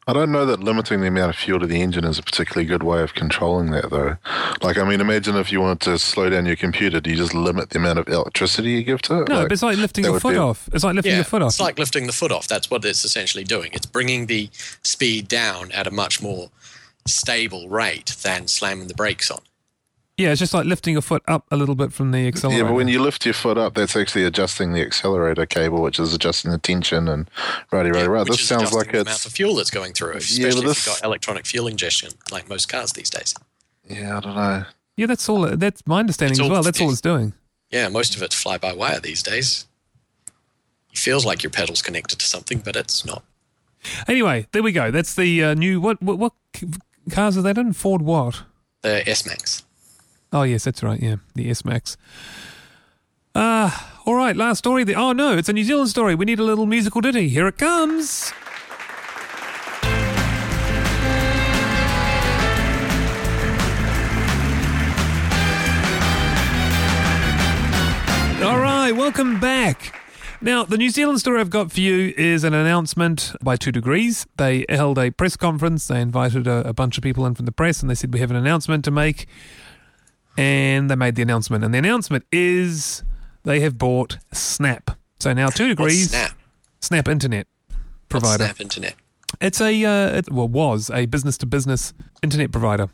I 0.10 0.14
don't 0.14 0.32
know 0.32 0.46
that 0.46 0.62
limiting 0.62 1.02
the 1.02 1.08
amount 1.08 1.32
of 1.32 1.36
fuel 1.36 1.60
to 1.60 1.68
the 1.68 1.82
engine 1.82 2.06
is 2.06 2.18
a 2.18 2.24
particularly 2.24 2.66
good 2.66 2.82
way 2.82 3.02
of 3.02 3.14
controlling 3.14 3.72
that, 3.72 3.90
though. 3.90 4.16
Like, 4.62 4.78
I 4.78 4.88
mean, 4.88 5.02
imagine 5.02 5.36
if 5.36 5.52
you 5.52 5.60
wanted 5.60 5.82
to 5.82 6.00
slow 6.00 6.30
down 6.30 6.46
your 6.46 6.56
computer, 6.56 7.02
do 7.02 7.10
you 7.10 7.18
just 7.18 7.34
limit 7.34 7.72
the 7.72 7.80
amount 7.80 8.00
of 8.00 8.08
electricity 8.08 8.70
you 8.72 8.84
give 8.84 9.02
to 9.04 9.24
it? 9.24 9.30
No, 9.30 9.36
Like, 9.40 9.46
but 9.46 9.52
it's 9.52 9.64
like 9.64 9.78
lifting 9.78 10.04
that 10.04 10.12
your 10.12 10.20
foot 10.22 10.34
be- 10.34 10.38
off. 10.38 10.70
It's 10.72 10.84
like 10.86 10.96
lifting 10.96 11.16
your 11.16 11.24
foot 11.26 11.42
off. 11.42 11.50
It's 11.50 11.60
like 11.60 11.78
lifting 11.78 12.08
the 12.08 12.14
foot 12.14 12.32
off. 12.32 12.48
That's 12.48 12.72
what 12.72 12.86
it's 12.86 13.04
essentially 13.04 13.44
doing. 13.44 13.72
It's 13.74 13.86
bringing 13.86 14.28
the 14.28 14.50
speed 14.84 15.28
down 15.28 15.72
at 15.74 15.88
a 15.88 15.92
much 15.92 16.22
more 16.22 16.52
stable 17.06 17.68
rate 17.68 18.16
than 18.24 18.48
slamming 18.48 18.88
the 18.88 18.94
brakes 18.94 19.30
on. 19.30 19.42
Yeah, 20.18 20.32
it's 20.32 20.40
just 20.40 20.54
like 20.54 20.66
lifting 20.66 20.94
your 20.94 21.04
foot 21.04 21.22
up 21.28 21.46
a 21.52 21.56
little 21.56 21.76
bit 21.76 21.94
from 21.94 22.10
the 22.12 22.28
accelerator. 22.28 22.64
Yeah, 22.64 22.70
but 22.70 22.74
when 22.76 22.88
you 22.88 23.00
lift 23.00 23.24
your 23.24 23.36
foot 23.36 23.56
up, 23.58 23.76
that's 23.76 23.96
actually 23.96 24.24
adjusting 24.24 24.74
the 24.74 24.82
accelerator 24.82 25.46
cable, 25.46 25.82
which 25.84 26.00
is 26.00 26.12
adjusting 26.12 26.50
the 26.50 26.58
tension 26.58 27.08
and 27.08 27.30
righty, 27.72 27.92
righty, 27.92 28.08
right. 28.08 28.22
which 28.22 28.30
This 28.30 28.42
is 28.42 28.48
sounds 28.48 28.64
adjusting 28.64 28.80
like 28.80 28.92
the 28.94 29.02
amount 29.02 29.26
of 29.28 29.32
fuel 29.32 29.54
that's 29.56 29.70
going 29.70 29.94
through, 29.94 30.14
Yeah, 30.14 30.18
especially 30.18 30.62
but 30.64 30.72
if 30.72 30.88
you've 30.88 30.96
got 31.00 31.06
electronic 31.06 31.46
fuel 31.46 31.68
injection, 31.68 32.14
like 32.32 32.50
most 32.50 32.68
cars 32.68 32.94
these 32.94 33.12
days. 33.12 33.36
Yeah, 33.88 34.18
I 34.18 34.20
don't 34.20 34.36
know. 34.36 34.64
yeah, 34.96 35.06
that's 35.06 35.30
all. 35.30 35.56
That's 35.56 35.86
my 35.86 36.00
understanding 36.00 36.34
It's 36.34 36.42
as 36.42 36.50
well. 36.50 36.64
That's 36.64 36.82
all 36.82 36.90
it's 36.90 37.00
doing. 37.02 37.34
Yeah, 37.70 37.88
most 37.90 38.16
of 38.16 38.24
it's 38.24 38.34
fly 38.36 38.58
by 38.58 38.74
wire 38.74 39.00
these 39.00 39.22
days. 39.22 39.66
It 40.92 40.98
feels 40.98 41.26
like 41.26 41.44
your 41.44 41.52
pedal's 41.52 41.84
connected 41.84 42.18
to 42.20 42.26
something, 42.26 42.60
but 42.60 42.76
it's 42.76 43.06
not. 43.06 43.24
Anyway, 44.08 44.48
there 44.52 44.64
we 44.64 44.72
go. 44.72 44.90
That's 44.90 45.14
the 45.14 45.44
uh, 45.44 45.54
new 45.54 45.80
what, 45.80 46.02
what 46.02 46.18
what 46.18 46.34
cars 47.12 47.38
are 47.38 47.44
that 47.44 47.58
in? 47.60 47.74
Ford 47.74 48.02
what? 48.02 48.42
The 48.82 49.08
S 49.08 49.24
Max. 49.28 49.64
Oh 50.34 50.44
yes, 50.44 50.66
that's 50.66 50.84
right. 50.84 51.02
Yeah, 51.02 51.18
the 51.36 51.50
S 51.50 51.64
Max. 51.64 51.96
Ah, 53.34 54.02
all 54.06 54.16
right. 54.16 54.36
Last 54.36 54.60
story. 54.60 54.84
Oh 54.94 55.14
no, 55.14 55.38
it's 55.38 55.50
a 55.50 55.54
New 55.54 55.64
Zealand 55.64 55.90
story. 55.90 56.16
We 56.16 56.26
need 56.26 56.40
a 56.40 56.44
little 56.44 56.66
musical 56.66 57.02
ditty. 57.02 57.30
Here 57.30 57.48
it 57.48 57.58
comes. 57.58 58.34
All 68.44 68.60
right, 68.60 68.92
welcome 68.92 69.40
back. 69.40 70.00
Now, 70.40 70.64
the 70.64 70.78
New 70.78 70.92
Zealand 70.92 71.20
story 71.20 71.40
I've 71.40 71.50
got 71.50 71.72
for 71.72 71.80
you 71.80 72.14
is 72.16 72.44
an 72.44 72.54
announcement 72.54 73.34
by 73.42 73.58
2degrees. 73.58 74.28
They 74.38 74.66
held 74.70 75.00
a 75.00 75.10
press 75.10 75.36
conference. 75.36 75.88
They 75.88 76.00
invited 76.00 76.46
a, 76.46 76.68
a 76.68 76.74
bunch 76.74 76.98
of 76.98 77.04
people 77.04 77.26
in 77.26 77.34
from 77.34 77.46
the 77.46 77.52
press, 77.52 77.82
and 77.82 77.90
they 77.90 77.96
said 77.96 78.14
we 78.14 78.20
have 78.20 78.30
an 78.30 78.38
announcement 78.38 78.86
to 78.86 78.92
make. 78.92 79.28
And 80.38 80.90
they 80.90 80.96
made 80.96 81.16
the 81.16 81.24
announcement, 81.24 81.64
and 81.64 81.74
the 81.74 81.80
announcement 81.80 82.24
is 82.32 83.04
they 83.44 83.60
have 83.62 83.78
bought 83.78 84.18
Snap. 84.32 84.92
So 85.20 85.34
now 85.34 85.48
Two 85.50 85.70
What's 85.70 85.78
Degrees 85.78 86.10
Snap? 86.12 86.32
Snap 86.80 87.08
Internet 87.08 87.48
What's 87.68 87.80
provider. 88.10 88.44
Snap 88.46 88.62
Internet. 88.62 88.94
It's 89.42 89.60
a 89.60 89.84
uh, 89.84 90.18
it, 90.18 90.32
well 90.32 90.48
was 90.48 90.90
a 90.92 91.06
business 91.08 91.38
to 91.40 91.46
business 91.46 91.94
internet 92.24 92.52
provider. 92.52 92.90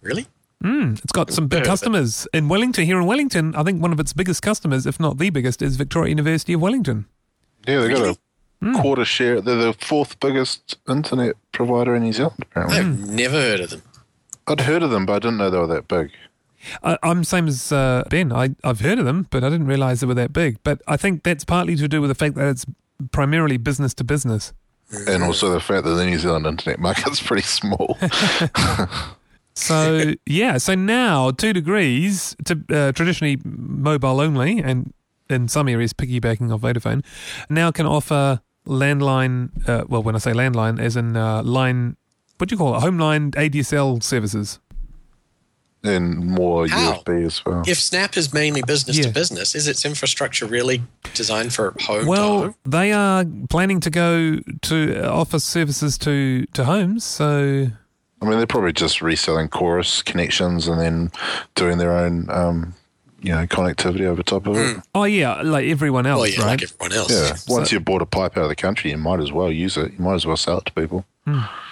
Really? 0.00 0.26
Mm, 0.62 1.02
it's 1.02 1.12
got 1.12 1.30
some 1.32 1.48
big 1.48 1.58
Heard 1.58 1.62
of 1.62 1.66
it. 1.66 1.70
customers 1.70 2.28
in 2.32 2.48
Wellington. 2.48 2.84
Here 2.84 2.98
in 2.98 3.06
Wellington, 3.06 3.54
I 3.56 3.62
think 3.64 3.82
one 3.82 3.92
of 3.92 3.98
its 3.98 4.12
biggest 4.12 4.42
customers, 4.42 4.86
if 4.86 5.00
not 5.00 5.18
the 5.18 5.30
biggest, 5.30 5.60
is 5.62 5.76
Victoria 5.76 6.10
University 6.10 6.52
of 6.52 6.60
Wellington. 6.60 7.06
Yeah, 7.66 7.80
they 7.80 7.88
Really? 7.88 8.16
got 8.62 8.78
a 8.78 8.80
quarter 8.80 9.04
share. 9.04 9.40
They're 9.40 9.56
the 9.56 9.72
fourth 9.72 10.20
biggest 10.20 10.76
internet 10.88 11.34
provider 11.52 11.96
in 11.96 12.02
New 12.04 12.12
Zealand, 12.12 12.36
apparently. 12.42 12.78
I've 12.78 13.08
never 13.08 13.34
heard 13.40 13.60
of 13.60 13.70
them. 13.70 13.82
I'd 14.46 14.62
heard 14.62 14.82
of 14.82 14.90
them, 14.90 15.06
but 15.06 15.14
I 15.14 15.18
didn't 15.20 15.38
know 15.38 15.50
they 15.50 15.58
were 15.58 15.66
that 15.68 15.88
big. 15.88 16.10
I, 16.82 16.98
I'm 17.02 17.24
same 17.24 17.48
as 17.48 17.72
uh, 17.72 18.04
Ben. 18.08 18.32
I, 18.32 18.50
I've 18.62 18.80
heard 18.80 18.98
of 18.98 19.04
them, 19.04 19.26
but 19.30 19.42
I 19.42 19.50
didn't 19.50 19.66
realize 19.66 20.00
they 20.00 20.06
were 20.06 20.14
that 20.14 20.32
big. 20.32 20.58
But 20.62 20.80
I 20.86 20.96
think 20.96 21.22
that's 21.22 21.44
partly 21.44 21.76
to 21.76 21.88
do 21.88 22.00
with 22.00 22.08
the 22.08 22.14
fact 22.14 22.34
that 22.36 22.48
it's 22.48 22.66
primarily 23.10 23.56
business 23.56 23.94
to 23.94 24.04
business. 24.04 24.52
And 25.08 25.22
also 25.22 25.50
the 25.50 25.60
fact 25.60 25.84
that 25.84 25.94
the 25.94 26.04
New 26.04 26.18
Zealand 26.18 26.46
internet 26.46 26.78
market's 26.78 27.22
pretty 27.26 27.42
small. 27.42 27.98
So 29.54 30.14
yeah, 30.26 30.58
so 30.58 30.74
now 30.74 31.30
2degrees 31.30 32.36
to 32.44 32.74
uh, 32.74 32.92
traditionally 32.92 33.38
mobile 33.44 34.20
only, 34.20 34.60
and 34.60 34.92
in 35.28 35.48
some 35.48 35.68
areas 35.68 35.92
piggybacking 35.92 36.52
off 36.52 36.62
Vodafone, 36.62 37.04
now 37.50 37.70
can 37.70 37.86
offer 37.86 38.40
landline. 38.66 39.50
Uh, 39.68 39.84
well, 39.88 40.02
when 40.02 40.14
I 40.14 40.18
say 40.18 40.32
landline, 40.32 40.80
as 40.80 40.96
in 40.96 41.16
uh, 41.16 41.42
line, 41.42 41.96
what 42.42 42.48
do 42.48 42.54
you 42.54 42.58
call 42.58 42.74
it? 42.74 42.80
Home 42.80 42.98
line 42.98 43.30
ADSL 43.36 44.02
services. 44.02 44.58
and 45.84 46.16
more 46.26 46.66
How? 46.66 46.94
UFB 46.94 47.24
as 47.26 47.44
well. 47.44 47.62
If 47.68 47.78
Snap 47.78 48.16
is 48.16 48.32
mainly 48.34 48.62
business 48.62 48.96
Yeah. 48.96 49.04
to 49.04 49.10
business, 49.10 49.54
is 49.54 49.68
its 49.68 49.84
infrastructure 49.84 50.46
really 50.46 50.82
designed 51.14 51.52
for 51.54 51.72
home 51.80 52.06
Well, 52.06 52.38
home? 52.42 52.54
they 52.64 52.92
are 52.92 53.24
planning 53.48 53.78
to 53.80 53.90
go 53.90 54.38
to 54.62 55.04
offer 55.08 55.38
services 55.38 55.96
to 55.98 56.46
to 56.54 56.64
homes. 56.64 57.04
So 57.04 57.68
I 58.20 58.24
mean, 58.24 58.38
they're 58.38 58.46
probably 58.46 58.72
just 58.72 59.00
reselling 59.02 59.46
Chorus 59.48 60.02
connections 60.02 60.66
and 60.66 60.80
then 60.80 61.10
doing 61.54 61.78
their 61.78 61.92
own, 61.96 62.28
um, 62.30 62.74
you 63.20 63.30
know, 63.32 63.46
connectivity 63.46 64.02
over 64.06 64.22
top 64.24 64.48
of 64.48 64.56
it. 64.56 64.78
oh 64.96 65.04
yeah, 65.04 65.42
like 65.42 65.66
everyone 65.66 66.06
else, 66.06 66.18
Well, 66.20 66.28
yeah, 66.28 66.40
right? 66.40 66.60
like 66.60 66.62
everyone 66.64 66.92
else. 66.92 67.10
Yeah. 67.12 67.54
Once 67.54 67.70
you've 67.70 67.84
bought 67.84 68.02
a 68.02 68.06
pipe 68.06 68.36
out 68.36 68.42
of 68.44 68.48
the 68.48 68.56
country, 68.56 68.90
you 68.90 68.98
might 68.98 69.20
as 69.20 69.30
well 69.30 69.50
use 69.52 69.76
it. 69.76 69.92
You 69.92 70.00
might 70.04 70.14
as 70.14 70.26
well 70.26 70.36
sell 70.36 70.58
it 70.58 70.66
to 70.66 70.72
people. 70.72 71.04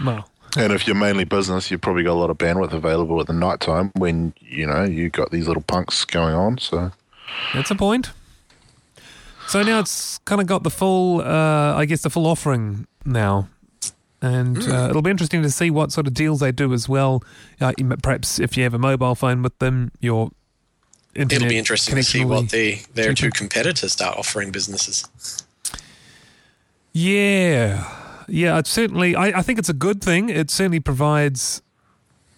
well, 0.04 0.29
And 0.56 0.72
if 0.72 0.86
you're 0.86 0.96
mainly 0.96 1.24
business, 1.24 1.70
you've 1.70 1.80
probably 1.80 2.02
got 2.02 2.12
a 2.12 2.20
lot 2.20 2.30
of 2.30 2.38
bandwidth 2.38 2.72
available 2.72 3.20
at 3.20 3.26
the 3.26 3.32
night 3.32 3.60
time 3.60 3.92
when, 3.96 4.34
you 4.40 4.66
know, 4.66 4.84
you've 4.84 5.12
got 5.12 5.30
these 5.30 5.46
little 5.46 5.62
punks 5.62 6.04
going 6.04 6.34
on. 6.34 6.58
So, 6.58 6.90
That's 7.54 7.70
a 7.70 7.76
point. 7.76 8.10
So 9.46 9.62
now 9.62 9.80
it's 9.80 10.18
kind 10.18 10.40
of 10.40 10.46
got 10.46 10.62
the 10.62 10.70
full, 10.70 11.20
uh, 11.20 11.74
I 11.76 11.84
guess, 11.84 12.02
the 12.02 12.10
full 12.10 12.26
offering 12.26 12.86
now. 13.04 13.48
And 14.22 14.58
uh, 14.58 14.88
it'll 14.90 15.02
be 15.02 15.10
interesting 15.10 15.42
to 15.42 15.50
see 15.50 15.70
what 15.70 15.92
sort 15.92 16.06
of 16.06 16.14
deals 16.14 16.40
they 16.40 16.52
do 16.52 16.72
as 16.72 16.88
well. 16.88 17.24
Uh, 17.60 17.72
perhaps 18.02 18.38
if 18.38 18.56
you 18.56 18.64
have 18.64 18.74
a 18.74 18.78
mobile 18.78 19.14
phone 19.14 19.42
with 19.42 19.58
them, 19.58 19.92
your 20.00 20.30
internet 21.14 21.42
It'll 21.42 21.48
be 21.48 21.58
interesting 21.58 21.96
to 21.96 22.02
see 22.02 22.24
what 22.24 22.50
the, 22.50 22.80
their 22.94 23.14
cheaper. 23.14 23.30
two 23.30 23.38
competitors 23.38 23.92
start 23.92 24.18
offering 24.18 24.50
businesses. 24.52 25.08
Yeah, 26.92 27.84
yeah. 28.30 28.58
It's 28.58 28.70
certainly. 28.70 29.14
I, 29.14 29.38
I 29.38 29.42
think 29.42 29.58
it's 29.58 29.68
a 29.68 29.74
good 29.74 30.02
thing. 30.02 30.28
It 30.28 30.50
certainly 30.50 30.80
provides 30.80 31.62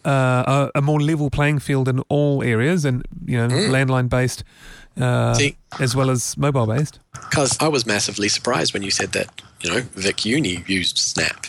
uh, 0.04 0.68
a, 0.74 0.78
a 0.78 0.82
more 0.82 1.00
level 1.00 1.30
playing 1.30 1.60
field 1.60 1.88
in 1.88 2.00
all 2.08 2.42
areas, 2.42 2.84
and 2.84 3.06
you 3.24 3.36
know, 3.36 3.48
landline 3.48 4.08
based 4.08 4.44
uh, 5.00 5.34
See- 5.34 5.56
as 5.80 5.94
well 5.96 6.10
as 6.10 6.36
mobile 6.36 6.66
based. 6.66 6.98
Because 7.12 7.56
I 7.60 7.68
was 7.68 7.86
massively 7.86 8.28
surprised 8.28 8.72
when 8.74 8.82
you 8.82 8.90
said 8.90 9.12
that, 9.12 9.42
you 9.60 9.70
know, 9.70 9.80
Vic 9.94 10.24
Uni 10.24 10.64
used 10.66 10.98
Snap. 10.98 11.46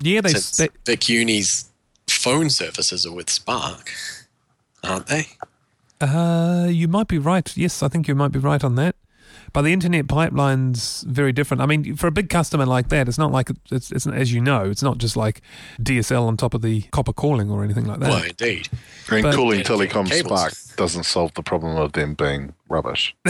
Yeah, 0.00 0.20
they, 0.20 0.30
Since 0.30 0.56
they 0.56 0.68
Vic 0.86 1.08
Uni's 1.08 1.70
phone 2.08 2.50
services 2.50 3.06
are 3.06 3.12
with 3.12 3.30
Spark, 3.30 3.90
aren't 4.82 5.06
they? 5.06 5.26
Uh, 6.00 6.66
you 6.68 6.88
might 6.88 7.06
be 7.06 7.18
right. 7.18 7.56
Yes, 7.56 7.82
I 7.82 7.88
think 7.88 8.08
you 8.08 8.14
might 8.14 8.32
be 8.32 8.38
right 8.38 8.62
on 8.64 8.74
that. 8.76 8.96
But 9.52 9.62
the 9.62 9.72
internet 9.72 10.08
pipeline's 10.08 11.02
very 11.06 11.32
different. 11.32 11.60
I 11.60 11.66
mean, 11.66 11.94
for 11.96 12.06
a 12.06 12.10
big 12.10 12.28
customer 12.30 12.64
like 12.64 12.88
that, 12.88 13.06
it's 13.08 13.18
not 13.18 13.32
like 13.32 13.50
it's, 13.70 13.90
it's 13.92 14.06
as 14.06 14.32
you 14.32 14.40
know, 14.40 14.64
it's 14.70 14.82
not 14.82 14.96
just 14.98 15.16
like 15.16 15.42
DSL 15.80 16.22
on 16.22 16.36
top 16.38 16.54
of 16.54 16.62
the 16.62 16.82
copper 16.90 17.12
calling 17.12 17.50
or 17.50 17.62
anything 17.62 17.84
like 17.84 18.00
that. 18.00 18.08
Well, 18.08 18.22
indeed. 18.24 18.68
And 19.10 19.22
But- 19.22 19.34
calling 19.34 19.58
Yeah, 19.58 19.64
telecom 19.66 20.08
cables. 20.08 20.40
Spark 20.40 20.52
doesn't 20.76 21.04
solve 21.04 21.34
the 21.34 21.42
problem 21.42 21.76
of 21.76 21.92
them 21.92 22.14
being 22.14 22.54
rubbish. 22.70 23.14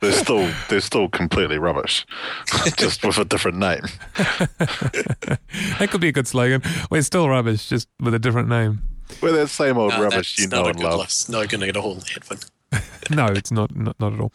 they're 0.00 0.12
still 0.12 0.48
they're 0.68 0.80
still 0.80 1.08
completely 1.08 1.58
rubbish, 1.58 2.06
just 2.76 3.04
with 3.04 3.18
a 3.18 3.24
different 3.24 3.58
name. 3.58 3.82
That 5.78 5.88
could 5.90 6.00
be 6.00 6.08
a 6.08 6.12
good 6.12 6.28
slogan. 6.28 6.62
We're 6.90 7.02
still 7.02 7.28
rubbish, 7.28 7.68
just 7.68 7.88
with 8.00 8.14
a 8.14 8.18
different 8.20 8.48
name. 8.48 8.82
We're 9.20 9.32
that 9.32 9.48
same 9.48 9.76
old 9.76 9.90
No, 9.92 10.02
rubbish 10.02 10.38
you 10.38 10.46
know 10.48 10.66
and 10.66 10.80
love. 10.80 11.00
list. 11.00 11.28
Not 11.28 11.48
going 11.48 11.60
to 11.60 11.66
get 12.74 13.18
a 13.18 13.22
whole 13.22 13.34
headphone. 13.34 13.34
No, 13.34 13.38
it's 13.38 13.50
not, 13.50 13.74
not 13.76 14.00
not 14.00 14.12
at 14.12 14.20
all. 14.20 14.32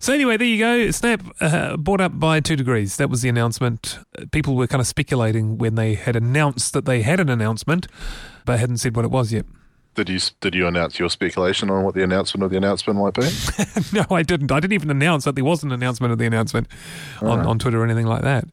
So 0.00 0.12
anyway, 0.12 0.36
there 0.36 0.46
you 0.46 0.58
go. 0.58 0.90
Snap 0.90 1.22
uh, 1.40 1.76
bought 1.76 2.00
up 2.00 2.18
by 2.18 2.40
2degrees. 2.40 2.96
That 2.96 3.10
was 3.10 3.22
the 3.22 3.28
announcement. 3.28 3.98
People 4.32 4.56
were 4.56 4.66
kind 4.66 4.80
of 4.80 4.86
speculating 4.86 5.58
when 5.58 5.74
they 5.74 5.94
had 5.94 6.16
announced 6.16 6.72
that 6.72 6.84
they 6.84 7.02
had 7.02 7.20
an 7.20 7.28
announcement, 7.28 7.88
but 8.44 8.58
hadn't 8.58 8.78
said 8.78 8.96
what 8.96 9.04
it 9.04 9.10
was 9.10 9.32
yet. 9.32 9.46
Did 9.96 10.10
you 10.10 10.20
did 10.42 10.54
you 10.54 10.66
announce 10.66 10.98
your 10.98 11.08
speculation 11.08 11.70
on 11.70 11.82
what 11.82 11.94
the 11.94 12.02
announcement 12.02 12.44
of 12.44 12.50
the 12.50 12.58
announcement 12.58 12.98
might 12.98 13.14
be? 13.14 13.28
no, 13.98 14.04
I 14.10 14.22
didn't. 14.22 14.52
I 14.52 14.60
didn't 14.60 14.74
even 14.74 14.90
announce 14.90 15.24
that 15.24 15.36
there 15.36 15.44
was 15.44 15.62
an 15.62 15.72
announcement 15.72 16.12
of 16.12 16.18
the 16.18 16.26
announcement 16.26 16.68
on, 17.22 17.40
on 17.46 17.58
Twitter 17.58 17.80
or 17.80 17.84
anything 17.84 18.04
like 18.04 18.20
that. 18.20 18.44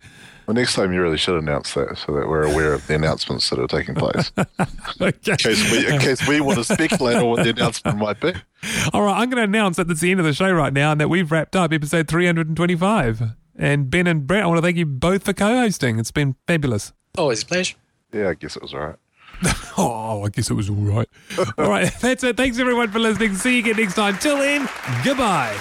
Well, 0.46 0.56
next 0.56 0.76
time 0.76 0.92
you 0.94 1.02
really 1.02 1.18
should 1.18 1.38
announce 1.38 1.74
that 1.74 1.98
so 1.98 2.14
that 2.14 2.28
we're 2.28 2.44
aware 2.44 2.74
of 2.74 2.86
the 2.88 2.96
announcements 2.96 3.50
that 3.50 3.60
are 3.60 3.68
taking 3.68 3.96
place. 3.96 4.32
Okay. 5.02 5.32
In 5.32 5.38
case 5.38 5.72
we, 5.72 5.88
in 5.88 6.00
case 6.00 6.28
we 6.28 6.40
want 6.40 6.58
to 6.60 6.64
speculate 6.64 7.18
on 7.18 7.26
what 7.26 7.44
the 7.44 7.50
announcement 7.50 7.98
might 7.98 8.20
be. 8.20 8.34
All 8.94 9.02
right, 9.02 9.20
I'm 9.20 9.30
going 9.30 9.38
to 9.38 9.44
announce 9.44 9.78
that 9.78 9.90
it's 9.90 10.02
the 10.02 10.12
end 10.12 10.20
of 10.20 10.26
the 10.26 10.34
show 10.34 10.52
right 10.52 10.72
now 10.72 10.92
and 10.92 11.02
that 11.02 11.10
we've 11.10 11.30
wrapped 11.32 11.56
up 11.56 11.74
episode 11.74 12.08
325. 12.08 13.24
And 13.58 13.90
Ben 13.90 14.08
and 14.08 14.26
Brett, 14.28 14.44
I 14.44 14.48
want 14.48 14.58
to 14.60 14.62
thank 14.62 14.78
you 14.78 14.86
both 14.86 15.24
for 15.26 15.34
co-hosting. 15.34 16.00
It's 16.00 16.12
been 16.12 16.36
fabulous. 16.48 16.94
Always 17.18 17.44
a 17.44 17.46
pleasure. 17.46 17.76
Yeah, 18.14 18.30
I 18.30 18.34
guess 18.36 18.56
it 18.56 18.62
was 18.62 18.74
all 18.74 18.80
right. 18.82 18.96
Oh, 19.78 20.24
I 20.24 20.30
guess 20.30 20.52
it 20.52 20.54
was 20.54 20.70
all 20.70 20.76
right. 20.76 21.10
all 21.58 21.70
right, 21.70 21.92
that's 22.00 22.24
it. 22.24 22.38
Thanks 22.38 22.60
everyone 22.60 22.92
for 22.92 23.00
listening. 23.00 23.36
See 23.36 23.56
you 23.56 23.60
again 23.60 23.78
next 23.78 23.96
time. 23.96 24.18
Till 24.20 24.38
then, 24.38 24.70
goodbye. 25.04 25.58